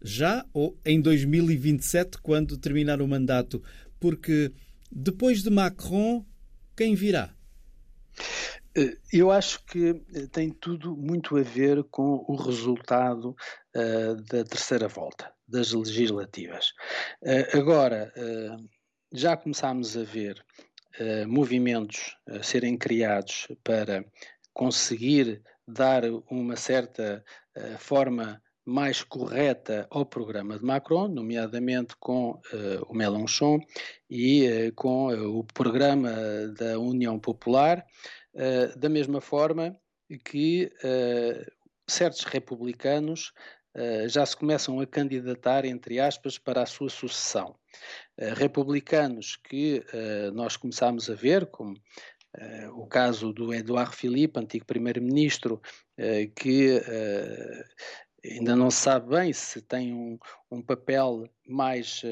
já 0.02 0.44
ou 0.52 0.76
em 0.84 1.00
2027, 1.00 2.18
quando 2.18 2.58
terminar 2.58 3.00
o 3.00 3.08
mandato, 3.08 3.62
porque 4.00 4.52
depois 4.90 5.42
de 5.42 5.50
Macron, 5.50 6.24
quem 6.76 6.94
virá? 6.94 7.32
Eh, 8.74 8.96
eu 9.12 9.30
acho 9.30 9.64
que 9.66 10.02
eh, 10.14 10.26
tem 10.32 10.50
tudo 10.50 10.96
muito 10.96 11.36
a 11.36 11.42
ver 11.42 11.84
com 11.84 12.24
o 12.26 12.34
resultado 12.34 13.36
uh, 13.74 14.14
da 14.28 14.44
terceira 14.44 14.88
volta 14.88 15.32
das 15.50 15.72
legislativas. 15.72 16.72
Uh, 17.22 17.58
agora, 17.58 18.12
uh, 18.16 18.68
já 19.12 19.36
começámos 19.36 19.96
a 19.96 20.04
ver 20.04 20.44
movimentos 21.26 22.16
a 22.28 22.42
serem 22.42 22.76
criados 22.76 23.46
para 23.62 24.04
conseguir 24.52 25.40
dar 25.66 26.02
uma 26.28 26.56
certa 26.56 27.24
forma 27.78 28.42
mais 28.70 29.02
correta 29.02 29.86
ao 29.90 30.06
programa 30.06 30.58
de 30.58 30.64
Macron, 30.64 31.08
nomeadamente 31.08 31.94
com 31.98 32.30
uh, 32.32 32.86
o 32.88 32.94
Mélenchon 32.94 33.58
e 34.08 34.46
uh, 34.48 34.74
com 34.74 35.08
uh, 35.08 35.38
o 35.38 35.44
programa 35.44 36.10
da 36.56 36.78
União 36.78 37.18
Popular, 37.18 37.84
da 38.76 38.88
mesma 38.88 39.20
forma 39.20 39.76
que 40.24 40.70
certos 41.88 42.22
republicanos 42.22 43.32
já 44.08 44.24
se 44.26 44.36
começam 44.36 44.80
a 44.80 44.86
candidatar, 44.86 45.64
entre 45.64 46.00
aspas, 46.00 46.38
para 46.38 46.62
a 46.62 46.66
sua 46.66 46.88
sucessão. 46.88 47.54
republicanos 48.36 49.36
que 49.36 49.84
nós 50.34 50.56
começámos 50.56 51.08
a 51.08 51.14
ver, 51.14 51.46
como 51.46 51.74
o 52.74 52.86
caso 52.86 53.32
do 53.32 53.52
Eduardo 53.54 53.96
Philippe, 53.96 54.40
antigo 54.40 54.66
primeiro-ministro, 54.66 55.60
que 56.34 56.80
ainda 58.24 58.56
não 58.56 58.70
se 58.70 58.82
sabe 58.82 59.08
bem 59.10 59.32
se 59.32 59.62
tem 59.62 59.92
um, 59.94 60.18
um 60.50 60.62
papel 60.62 61.28
mais 61.46 62.02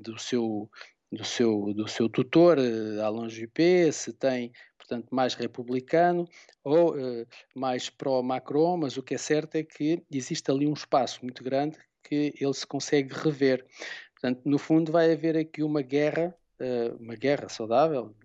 do 0.00 0.18
seu 0.18 0.70
do 1.12 1.24
seu 1.24 1.72
do 1.72 1.86
seu 1.86 2.08
tutor 2.08 2.58
Alain 3.02 3.28
Juppé, 3.28 3.92
se 3.92 4.12
tem 4.12 4.50
portanto 4.86 5.14
mais 5.14 5.34
republicano 5.34 6.28
ou 6.62 6.94
uh, 6.94 7.26
mais 7.54 7.90
pró 7.90 8.22
Macron, 8.22 8.76
mas 8.76 8.96
o 8.96 9.02
que 9.02 9.14
é 9.14 9.18
certo 9.18 9.56
é 9.56 9.62
que 9.62 10.02
existe 10.10 10.50
ali 10.50 10.66
um 10.66 10.72
espaço 10.72 11.20
muito 11.22 11.42
grande 11.42 11.78
que 12.02 12.32
ele 12.40 12.54
se 12.54 12.66
consegue 12.66 13.12
rever. 13.12 13.66
Portanto, 14.14 14.42
no 14.44 14.58
fundo 14.58 14.92
vai 14.92 15.12
haver 15.12 15.36
aqui 15.36 15.62
uma 15.62 15.82
guerra 15.82 16.34
Uh, 16.58 16.96
uma 16.98 17.14
guerra 17.14 17.50
saudável, 17.50 18.16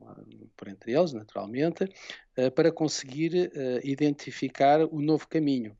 por 0.56 0.70
entre 0.70 0.94
eles, 0.94 1.12
naturalmente, 1.12 1.86
para 2.56 2.72
conseguir 2.72 3.52
identificar 3.84 4.86
o 4.86 5.02
novo 5.02 5.28
caminho. 5.28 5.76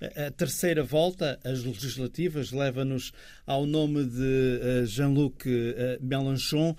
A 0.00 0.30
terceira 0.30 0.82
volta, 0.82 1.38
as 1.44 1.64
legislativas, 1.64 2.52
leva-nos 2.52 3.12
ao 3.46 3.66
nome 3.66 4.04
de 4.04 4.60
eh, 4.62 4.86
Jean-Luc 4.86 5.46
eh, 5.46 5.98
Mélenchon. 6.00 6.76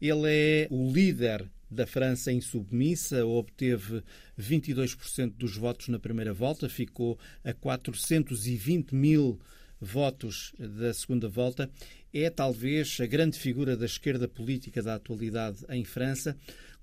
Ele 0.00 0.26
é 0.26 0.68
o 0.70 0.90
líder 0.90 1.48
da 1.70 1.86
França 1.86 2.32
insubmissa, 2.32 3.24
obteve 3.24 4.02
22% 4.38 5.32
dos 5.36 5.56
votos 5.56 5.88
na 5.88 5.98
primeira 5.98 6.32
volta, 6.32 6.68
ficou 6.68 7.18
a 7.42 7.52
420 7.52 8.94
mil 8.94 9.40
votos 9.80 10.52
da 10.58 10.92
segunda 10.94 11.28
volta. 11.28 11.70
É 12.12 12.30
talvez 12.30 12.98
a 13.00 13.06
grande 13.06 13.38
figura 13.38 13.76
da 13.76 13.86
esquerda 13.86 14.28
política 14.28 14.82
da 14.82 14.94
atualidade 14.94 15.64
em 15.68 15.84
França. 15.84 16.36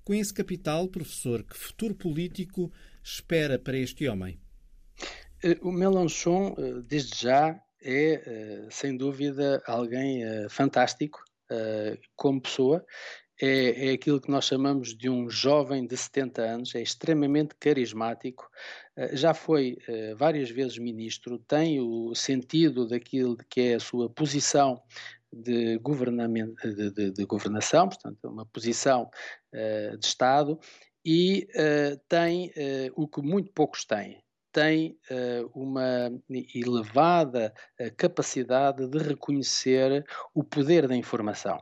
Com 0.04 0.14
esse 0.14 0.32
capital, 0.32 0.88
professor, 0.88 1.42
que 1.42 1.56
futuro 1.56 1.94
político 1.94 2.72
espera 3.02 3.58
para 3.58 3.76
este 3.76 4.08
homem? 4.08 4.38
Eh, 5.42 5.58
o 5.60 5.72
Mélenchon, 5.72 6.54
eh, 6.58 6.82
desde 6.86 7.22
já, 7.22 7.60
é, 7.80 8.12
eh, 8.14 8.68
sem 8.70 8.96
dúvida, 8.96 9.62
alguém 9.66 10.22
fantástico 10.48 11.22
como 12.16 12.40
pessoa. 12.40 12.82
É, 13.44 13.88
é, 13.88 13.92
aquilo 13.92 14.20
que 14.20 14.30
nós 14.30 14.44
chamamos 14.44 14.96
de 14.96 15.10
um 15.10 15.28
jovem 15.28 15.84
de 15.84 15.96
70 15.96 16.42
anos, 16.42 16.74
é 16.76 16.80
extremamente 16.80 17.56
carismático, 17.58 18.48
já 19.14 19.34
foi 19.34 19.78
várias 20.16 20.50
vezes 20.50 20.78
ministro, 20.78 21.38
tem 21.38 21.80
o 21.80 22.14
sentido 22.14 22.86
daquilo 22.86 23.36
que 23.50 23.60
é 23.60 23.74
a 23.74 23.80
sua 23.80 24.08
posição 24.08 24.80
de, 25.32 25.78
de, 25.78 26.90
de, 26.90 27.10
de 27.10 27.24
governação, 27.24 27.88
portanto, 27.88 28.28
uma 28.28 28.46
posição 28.46 29.10
de 29.52 30.06
Estado, 30.06 30.60
e 31.04 31.48
tem 32.08 32.52
o 32.94 33.08
que 33.08 33.22
muito 33.22 33.50
poucos 33.50 33.84
têm, 33.84 34.22
tem 34.52 34.98
uh, 35.10 35.50
uma 35.54 36.12
elevada 36.54 37.52
uh, 37.80 37.90
capacidade 37.96 38.86
de 38.86 38.98
reconhecer 38.98 40.04
o 40.34 40.44
poder 40.44 40.86
da 40.86 40.94
informação. 40.94 41.58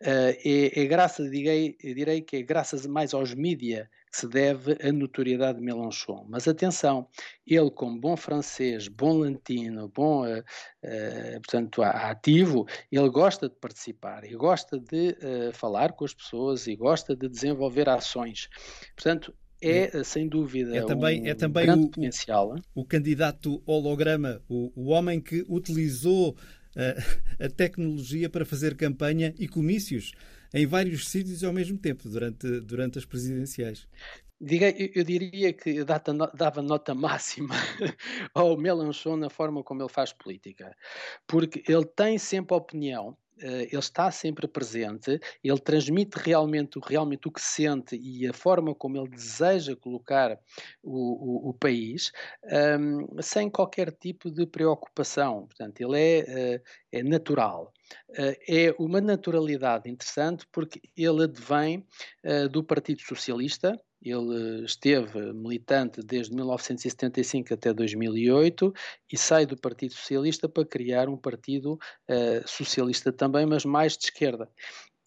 Uh, 0.00 0.34
é, 0.44 0.80
é 0.82 0.86
graças, 0.86 1.30
direi, 1.30 1.76
direi 1.82 2.20
que 2.20 2.36
é 2.36 2.42
graças 2.42 2.86
mais 2.86 3.14
aos 3.14 3.34
mídias 3.34 3.86
que 4.10 4.18
se 4.18 4.28
deve 4.28 4.76
a 4.82 4.92
notoriedade 4.92 5.58
de 5.58 5.64
Mélenchon. 5.64 6.24
Mas 6.28 6.46
atenção, 6.46 7.08
ele 7.46 7.70
como 7.70 7.98
bom 7.98 8.16
francês, 8.16 8.88
bom 8.88 9.18
latino, 9.18 9.88
bom, 9.88 10.26
uh, 10.26 10.38
uh, 10.38 11.40
portanto, 11.40 11.82
ativo, 11.82 12.66
ele 12.90 13.08
gosta 13.08 13.48
de 13.48 13.54
participar 13.56 14.24
e 14.24 14.34
gosta 14.34 14.78
de 14.78 15.16
falar 15.52 15.92
com 15.92 16.04
as 16.04 16.14
pessoas 16.14 16.66
e 16.66 16.76
gosta 16.76 17.16
de 17.16 17.28
desenvolver 17.28 17.88
ações. 17.88 18.48
Portanto, 18.94 19.34
é, 19.64 19.98
é, 19.98 20.04
sem 20.04 20.28
dúvida, 20.28 20.76
é 20.76 20.84
também, 20.84 21.22
um 21.22 21.26
é 21.26 21.34
também 21.34 21.64
grande 21.64 21.86
o, 21.86 21.90
potencial. 21.90 22.54
O, 22.74 22.82
o, 22.82 22.84
candidato 22.84 23.62
holograma, 23.64 24.42
o, 24.48 24.70
o 24.76 24.90
homem 24.90 25.20
que 25.20 25.44
utilizou 25.48 26.36
a, 26.76 27.48
tecnologia 27.48 28.28
para 28.28 28.44
fazer 28.44 28.76
campanha 28.76 29.34
e 29.38 29.48
comícios 29.48 30.12
em 30.52 30.66
vários 30.66 31.08
sítios 31.08 31.42
ao 31.42 31.52
mesmo 31.52 31.78
tempo 31.78 32.08
durante, 32.08 32.60
durante 32.60 32.98
as 32.98 33.04
presidenciais. 33.04 33.86
Eu, 34.40 35.04
diria 35.04 35.52
que 35.52 35.84
dava 35.84 36.60
nota 36.60 36.92
máxima 36.94 37.54
ao 38.34 38.56
Mélenchon 38.56 39.16
na 39.16 39.30
forma 39.30 39.62
como 39.62 39.82
ele 39.82 39.88
faz 39.88 40.12
política, 40.12 40.76
porque 41.26 41.62
ele 41.66 41.86
tem 41.86 42.18
sempre 42.18 42.54
opinião, 42.54 43.16
ele 43.38 43.78
está 43.78 44.10
sempre 44.10 44.46
presente, 44.46 45.20
ele 45.42 45.58
transmite 45.58 46.18
realmente, 46.18 46.78
realmente 46.82 47.28
o 47.28 47.32
que 47.32 47.40
sente 47.40 47.96
e 47.96 48.26
a 48.26 48.32
forma 48.32 48.74
como 48.74 48.96
ele 48.96 49.08
deseja 49.08 49.76
colocar 49.76 50.38
o, 50.82 51.48
o, 51.48 51.50
o 51.50 51.54
país, 51.54 52.12
um, 52.44 53.00
ehm, 53.00 53.06
sem 53.20 53.50
qualquer 53.50 53.90
tipo 53.92 54.30
de 54.30 54.46
preocupação. 54.46 55.46
Portanto, 55.46 55.80
ele 55.80 55.98
é, 55.98 56.56
uh, 56.56 56.62
é 56.92 57.02
natural. 57.02 57.72
Uh, 58.10 58.36
é 58.48 58.74
uma 58.78 59.00
naturalidade 59.00 59.90
interessante 59.90 60.46
porque 60.52 60.80
ele 60.96 61.24
advém 61.24 61.86
do 62.50 62.64
Partido 62.64 63.02
Socialista, 63.02 63.78
ele 64.04 64.64
esteve 64.64 65.32
militante 65.32 66.02
desde 66.02 66.34
1975 66.34 67.54
até 67.54 67.72
2008 67.72 68.72
e 69.10 69.16
sai 69.16 69.46
do 69.46 69.56
Partido 69.56 69.94
Socialista 69.94 70.48
para 70.48 70.64
criar 70.64 71.08
um 71.08 71.16
partido 71.16 71.74
uh, 71.74 72.46
socialista 72.46 73.12
também, 73.12 73.46
mas 73.46 73.64
mais 73.64 73.96
de 73.96 74.04
esquerda. 74.04 74.48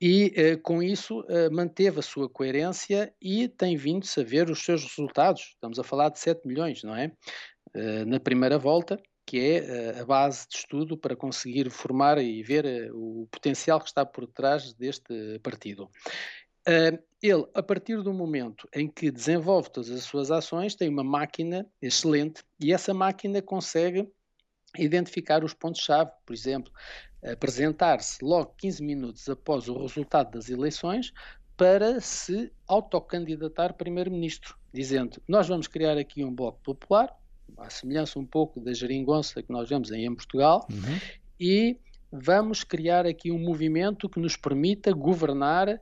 E 0.01 0.33
uh, 0.37 0.61
com 0.61 0.81
isso 0.81 1.23
manteve 1.51 1.99
a 1.99 2.03
sua 2.03 2.27
coerência 2.27 3.13
e 3.21 3.47
tem 3.47 3.77
vindo-se 3.77 4.19
a 4.19 4.23
ver 4.23 4.49
os 4.49 4.63
seus 4.63 4.83
resultados. 4.83 5.41
Estamos 5.53 5.79
a 5.79 5.83
falar 5.83 6.09
de 6.09 6.19
7 6.19 6.47
milhões, 6.47 6.83
não 6.83 6.95
é? 6.95 7.11
na 8.07 8.19
primeira 8.19 8.57
volta, 8.57 8.99
que 9.23 9.39
é 9.39 9.99
a 9.99 10.05
base 10.05 10.47
de 10.47 10.55
estudo 10.55 10.97
para 10.97 11.15
conseguir 11.15 11.69
formar 11.69 12.17
e 12.17 12.41
ver 12.41 12.89
o 12.93 13.27
potencial 13.29 13.79
que 13.79 13.87
está 13.87 14.03
por 14.03 14.25
trás 14.25 14.73
deste 14.73 15.37
partido. 15.43 15.87
Ele, 17.21 17.47
a 17.53 17.63
partir 17.63 18.01
do 18.03 18.13
momento 18.13 18.67
em 18.73 18.87
que 18.87 19.09
desenvolve 19.09 19.71
todas 19.71 19.89
as 19.89 20.03
suas 20.03 20.29
ações, 20.29 20.75
tem 20.75 20.87
uma 20.87 21.03
máquina 21.03 21.65
excelente 21.81 22.43
e 22.59 22.71
essa 22.71 22.93
máquina 22.93 23.41
consegue 23.41 24.07
identificar 24.77 25.43
os 25.43 25.53
pontos-chave, 25.53 26.11
por 26.25 26.33
exemplo, 26.33 26.71
apresentar-se 27.23 28.23
logo 28.23 28.53
15 28.57 28.83
minutos 28.83 29.27
após 29.27 29.67
o 29.67 29.81
resultado 29.81 30.31
das 30.31 30.49
eleições 30.49 31.11
para 31.55 31.99
se 31.99 32.51
autocandidatar 32.67 33.73
primeiro-ministro, 33.73 34.55
dizendo: 34.71 35.19
Nós 35.27 35.47
vamos 35.47 35.67
criar 35.67 35.97
aqui 35.97 36.23
um 36.23 36.33
bloco 36.33 36.59
popular, 36.61 37.11
à 37.57 37.69
semelhança 37.69 38.19
um 38.19 38.25
pouco 38.25 38.59
da 38.59 38.73
geringonça 38.73 39.41
que 39.41 39.51
nós 39.51 39.67
vemos 39.67 39.91
aí 39.91 40.05
em 40.05 40.15
Portugal, 40.15 40.67
uhum. 40.69 40.99
e 41.39 41.79
vamos 42.11 42.63
criar 42.63 43.07
aqui 43.07 43.31
um 43.31 43.39
movimento 43.39 44.07
que 44.07 44.19
nos 44.19 44.37
permita 44.37 44.91
governar 44.93 45.81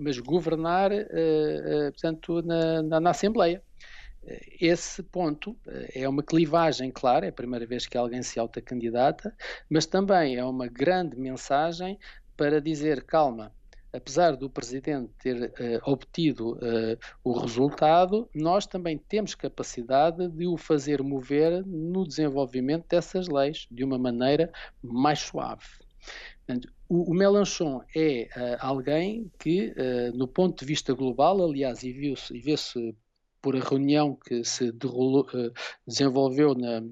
mas 0.00 0.18
governar, 0.18 0.92
uh, 0.92 0.94
uh, 0.94 1.92
portanto, 1.92 2.42
na, 2.42 2.82
na, 2.82 3.00
na 3.00 3.10
Assembleia. 3.10 3.62
Esse 4.60 5.02
ponto 5.02 5.56
é 5.94 6.06
uma 6.06 6.22
clivagem, 6.22 6.90
claro, 6.90 7.24
é 7.24 7.28
a 7.28 7.32
primeira 7.32 7.64
vez 7.64 7.86
que 7.86 7.96
alguém 7.96 8.22
se 8.22 8.38
autocandidata, 8.38 9.34
mas 9.70 9.86
também 9.86 10.36
é 10.36 10.44
uma 10.44 10.66
grande 10.66 11.16
mensagem 11.16 11.98
para 12.36 12.60
dizer: 12.60 13.04
calma, 13.04 13.52
apesar 13.92 14.36
do 14.36 14.50
Presidente 14.50 15.12
ter 15.18 15.44
uh, 15.44 15.90
obtido 15.90 16.52
uh, 16.54 16.98
o 17.24 17.32
resultado, 17.32 18.28
nós 18.34 18.66
também 18.66 18.98
temos 18.98 19.34
capacidade 19.34 20.28
de 20.28 20.46
o 20.46 20.56
fazer 20.56 21.02
mover 21.02 21.64
no 21.66 22.06
desenvolvimento 22.06 22.86
dessas 22.88 23.28
leis 23.28 23.66
de 23.70 23.84
uma 23.84 23.98
maneira 23.98 24.52
mais 24.82 25.20
suave. 25.20 25.66
O, 26.88 27.10
o 27.10 27.14
Melanchon 27.14 27.82
é 27.94 28.28
uh, 28.36 28.56
alguém 28.60 29.30
que, 29.38 29.74
no 30.14 30.26
ponto 30.26 30.60
de 30.60 30.66
vista 30.66 30.94
global, 30.94 31.42
aliás, 31.42 31.82
e 31.82 31.92
vê-se 31.92 32.40
vê 32.40 32.54
por 33.40 33.54
a 33.54 33.60
reunião 33.60 34.16
que 34.16 34.42
se 34.44 34.72
derrolou, 34.72 35.26
desenvolveu 35.86 36.54
na, 36.54 36.82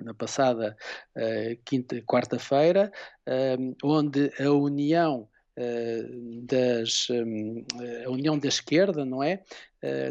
na 0.00 0.14
passada 0.14 0.76
uh, 1.16 1.62
quinta, 1.64 2.00
quarta-feira, 2.02 2.92
uh, 3.28 3.76
onde 3.82 4.32
a 4.38 4.50
União 4.50 5.28
uh, 5.56 6.42
das 6.42 7.08
a 8.06 8.10
União 8.10 8.38
da 8.38 8.48
Esquerda, 8.48 9.04
não 9.04 9.22
é, 9.22 9.42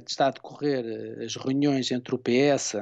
está 0.07 0.27
a 0.27 0.31
decorrer 0.31 0.85
as 1.23 1.35
reuniões 1.35 1.91
entre 1.91 2.13
o 2.13 2.19
PS 2.19 2.75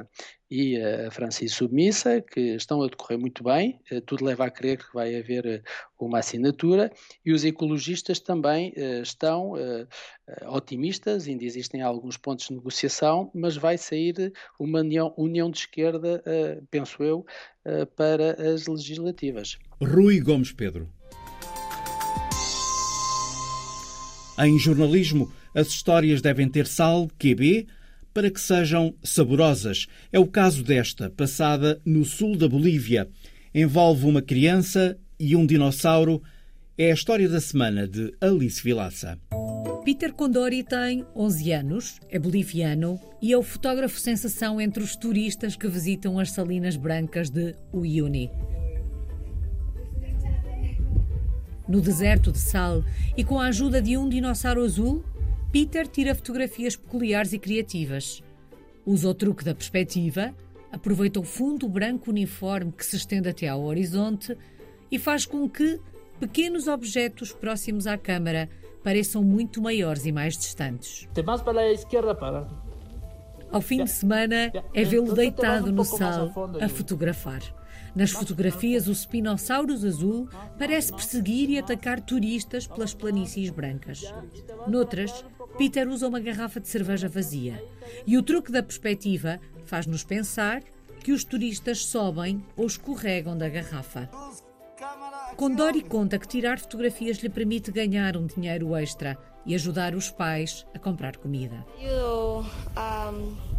e 0.52 0.78
a 0.78 1.10
França 1.10 1.48
Submissa, 1.48 2.20
que 2.20 2.56
estão 2.56 2.82
a 2.82 2.86
decorrer 2.86 3.18
muito 3.18 3.42
bem, 3.42 3.80
eh, 3.90 4.02
tudo 4.02 4.22
leva 4.22 4.44
a 4.44 4.50
crer 4.50 4.76
que 4.76 4.92
vai 4.92 5.16
haver 5.16 5.46
eh, 5.46 5.62
uma 5.98 6.18
assinatura, 6.18 6.92
e 7.24 7.32
os 7.32 7.42
ecologistas 7.42 8.20
também 8.20 8.70
eh, 8.76 9.00
estão 9.00 9.54
otimistas, 10.46 11.26
ainda 11.26 11.44
existem 11.44 11.80
alguns 11.80 12.18
pontos 12.18 12.48
de 12.48 12.54
negociação, 12.54 13.30
mas 13.34 13.56
vai 13.56 13.78
sair 13.78 14.32
uma 14.58 14.80
união, 14.80 15.14
união 15.16 15.50
de 15.50 15.58
esquerda, 15.58 16.22
penso 16.70 17.02
eu, 17.02 17.24
para 17.96 18.52
as 18.52 18.66
legislativas. 18.66 19.58
Rui 19.80 20.20
Gomes 20.20 20.52
Pedro. 20.52 20.88
Em 24.38 24.58
jornalismo, 24.58 25.30
as 25.54 25.68
histórias 25.68 26.20
devem 26.20 26.48
ter 26.48 26.66
sal, 26.66 27.08
QB, 27.18 27.68
para 28.12 28.30
que 28.30 28.40
sejam 28.40 28.94
saborosas. 29.02 29.86
É 30.12 30.18
o 30.18 30.26
caso 30.26 30.62
desta, 30.62 31.10
passada 31.10 31.80
no 31.84 32.04
sul 32.04 32.36
da 32.36 32.48
Bolívia. 32.48 33.08
Envolve 33.54 34.06
uma 34.06 34.22
criança 34.22 34.98
e 35.18 35.36
um 35.36 35.46
dinossauro. 35.46 36.22
É 36.76 36.90
a 36.90 36.94
história 36.94 37.28
da 37.28 37.40
semana 37.40 37.86
de 37.86 38.12
Alice 38.20 38.62
Vilaça. 38.62 39.18
Peter 39.84 40.12
Condori 40.12 40.62
tem 40.62 41.04
11 41.14 41.52
anos, 41.52 42.00
é 42.08 42.16
boliviano 42.16 43.00
e 43.20 43.32
é 43.32 43.36
o 43.36 43.42
fotógrafo 43.42 43.98
sensação 43.98 44.60
entre 44.60 44.80
os 44.80 44.94
turistas 44.94 45.56
que 45.56 45.66
visitam 45.66 46.20
as 46.20 46.30
salinas 46.30 46.76
brancas 46.76 47.28
de 47.28 47.56
Uyuni. 47.72 48.30
No 51.68 51.80
deserto 51.80 52.30
de 52.30 52.38
sal 52.38 52.84
e 53.16 53.24
com 53.24 53.40
a 53.40 53.46
ajuda 53.46 53.82
de 53.82 53.96
um 53.96 54.08
dinossauro 54.08 54.64
azul, 54.64 55.04
Peter 55.52 55.86
tira 55.86 56.14
fotografias 56.14 56.74
peculiares 56.74 57.34
e 57.34 57.38
criativas. 57.38 58.22
Usa 58.86 59.10
o 59.10 59.14
truque 59.14 59.44
da 59.44 59.54
perspectiva, 59.54 60.34
aproveita 60.72 61.20
o 61.20 61.22
fundo 61.22 61.68
branco 61.68 62.10
uniforme 62.10 62.72
que 62.72 62.86
se 62.86 62.96
estende 62.96 63.28
até 63.28 63.48
ao 63.48 63.62
horizonte 63.62 64.36
e 64.90 64.98
faz 64.98 65.26
com 65.26 65.46
que 65.46 65.78
pequenos 66.18 66.68
objetos 66.68 67.32
próximos 67.32 67.86
à 67.86 67.98
câmara 67.98 68.48
pareçam 68.82 69.22
muito 69.22 69.60
maiores 69.60 70.06
e 70.06 70.10
mais 70.10 70.38
distantes. 70.38 71.06
Ao 73.52 73.60
fim 73.60 73.84
de 73.84 73.90
semana, 73.90 74.50
é 74.72 74.82
vê-lo 74.82 75.12
deitado 75.12 75.70
no 75.70 75.84
sal 75.84 76.32
a 76.62 76.68
fotografar. 76.68 77.42
Nas 77.94 78.10
fotografias, 78.10 78.88
o 78.88 78.94
Spinosaurus 78.94 79.84
azul 79.84 80.26
parece 80.58 80.92
perseguir 80.92 81.50
e 81.50 81.58
atacar 81.58 82.00
turistas 82.00 82.66
pelas 82.66 82.94
planícies 82.94 83.50
brancas. 83.50 84.02
Noutras, 84.66 85.22
Peter 85.56 85.88
usa 85.88 86.08
uma 86.08 86.20
garrafa 86.20 86.60
de 86.60 86.68
cerveja 86.68 87.08
vazia. 87.08 87.62
E 88.06 88.16
o 88.16 88.22
truque 88.22 88.50
da 88.50 88.62
perspectiva 88.62 89.40
faz-nos 89.64 90.02
pensar 90.04 90.62
que 91.00 91.12
os 91.12 91.24
turistas 91.24 91.84
sobem 91.84 92.44
ou 92.56 92.66
escorregam 92.66 93.36
da 93.36 93.48
garrafa. 93.48 94.08
Condori 95.36 95.82
conta 95.82 96.18
que 96.18 96.28
tirar 96.28 96.58
fotografias 96.58 97.18
lhe 97.18 97.28
permite 97.28 97.70
ganhar 97.70 98.16
um 98.16 98.26
dinheiro 98.26 98.76
extra 98.76 99.18
e 99.44 99.54
ajudar 99.54 99.94
os 99.94 100.10
pais 100.10 100.66
a 100.74 100.78
comprar 100.78 101.16
comida. 101.16 101.64
Eu, 101.80 102.44
um 103.10 103.51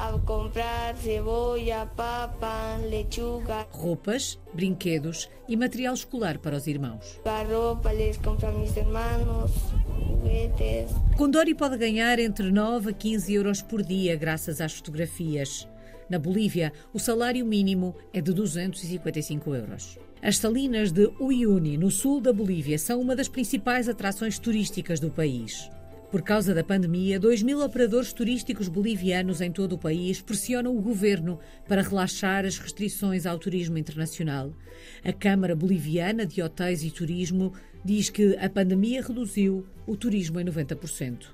a 0.00 0.18
comprar 0.20 0.96
cebola, 0.96 1.84
papa, 1.94 2.78
lechuga. 2.88 3.66
Roupas, 3.70 4.38
brinquedos 4.54 5.28
e 5.46 5.56
material 5.56 5.92
escolar 5.92 6.38
para 6.38 6.56
os 6.56 6.66
irmãos. 6.66 7.20
A 7.26 7.42
roupa 7.42 7.92
les 7.92 8.16
compro 8.16 8.46
a 8.46 8.50
meus 8.50 8.74
irmãos, 8.74 9.52
juguetes. 9.98 10.90
Condori 11.18 11.54
pode 11.54 11.76
ganhar 11.76 12.18
entre 12.18 12.50
9 12.50 12.90
a 12.90 12.92
15 12.94 13.34
euros 13.34 13.60
por 13.60 13.82
dia 13.82 14.16
graças 14.16 14.60
às 14.62 14.72
fotografias. 14.72 15.68
Na 16.08 16.18
Bolívia, 16.18 16.72
o 16.94 16.98
salário 16.98 17.44
mínimo 17.44 17.94
é 18.10 18.22
de 18.22 18.32
255 18.32 19.54
euros. 19.54 19.98
As 20.22 20.38
salinas 20.38 20.92
de 20.92 21.10
Uyuni, 21.20 21.76
no 21.76 21.90
sul 21.90 22.22
da 22.22 22.32
Bolívia, 22.32 22.78
são 22.78 23.00
uma 23.00 23.14
das 23.14 23.28
principais 23.28 23.88
atrações 23.88 24.38
turísticas 24.38 24.98
do 24.98 25.10
país. 25.10 25.70
Por 26.10 26.22
causa 26.22 26.52
da 26.52 26.64
pandemia, 26.64 27.20
2 27.20 27.40
mil 27.44 27.62
operadores 27.62 28.12
turísticos 28.12 28.66
bolivianos 28.66 29.40
em 29.40 29.52
todo 29.52 29.74
o 29.74 29.78
país 29.78 30.20
pressionam 30.20 30.76
o 30.76 30.80
governo 30.82 31.38
para 31.68 31.82
relaxar 31.82 32.44
as 32.44 32.58
restrições 32.58 33.26
ao 33.26 33.38
turismo 33.38 33.78
internacional. 33.78 34.52
A 35.04 35.12
Câmara 35.12 35.54
Boliviana 35.54 36.26
de 36.26 36.42
Hotéis 36.42 36.82
e 36.82 36.90
Turismo 36.90 37.52
diz 37.84 38.10
que 38.10 38.36
a 38.38 38.50
pandemia 38.50 39.02
reduziu 39.02 39.64
o 39.86 39.96
turismo 39.96 40.40
em 40.40 40.44
90%. 40.44 41.26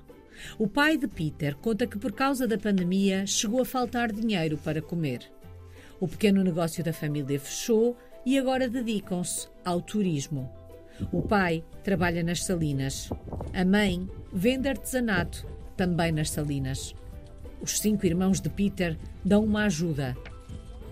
O 0.59 0.67
pai 0.67 0.95
de 0.95 1.07
Peter 1.07 1.55
conta 1.55 1.87
que 1.87 1.97
por 1.97 2.11
causa 2.11 2.47
da 2.47 2.59
pandemia 2.59 3.25
chegou 3.25 3.61
a 3.61 3.65
faltar 3.65 4.11
dinheiro 4.11 4.59
para 4.59 4.79
comer. 4.79 5.21
O 5.99 6.07
pequeno 6.07 6.43
negócio 6.43 6.83
da 6.83 6.93
família 6.93 7.39
fechou 7.39 7.97
e 8.23 8.37
agora 8.37 8.69
dedicam-se 8.69 9.47
ao 9.65 9.81
turismo. 9.81 10.56
O 11.11 11.21
pai 11.21 11.63
trabalha 11.83 12.23
nas 12.23 12.43
salinas. 12.43 13.09
A 13.53 13.63
mãe 13.65 14.07
vende 14.33 14.67
artesanato, 14.67 15.45
também 15.75 16.11
nas 16.11 16.29
salinas. 16.29 16.95
Os 17.61 17.79
cinco 17.79 18.05
irmãos 18.05 18.39
de 18.39 18.49
Peter 18.49 18.97
dão 19.23 19.43
uma 19.43 19.65
ajuda. 19.65 20.15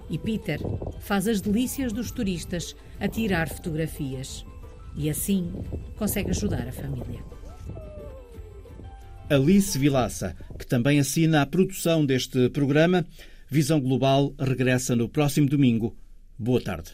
E 0.09 0.17
Peter 0.17 0.59
faz 0.99 1.27
as 1.27 1.41
delícias 1.41 1.91
dos 1.91 2.11
turistas 2.11 2.75
a 2.99 3.07
tirar 3.07 3.49
fotografias. 3.49 4.45
E 4.95 5.09
assim 5.09 5.51
consegue 5.97 6.29
ajudar 6.29 6.67
a 6.67 6.71
família. 6.71 7.23
Alice 9.29 9.77
Vilaça, 9.77 10.35
que 10.57 10.67
também 10.67 10.99
assina 10.99 11.41
a 11.41 11.45
produção 11.45 12.05
deste 12.05 12.49
programa, 12.49 13.05
Visão 13.49 13.79
Global 13.79 14.33
regressa 14.39 14.95
no 14.95 15.09
próximo 15.09 15.49
domingo. 15.49 15.95
Boa 16.37 16.61
tarde. 16.61 16.91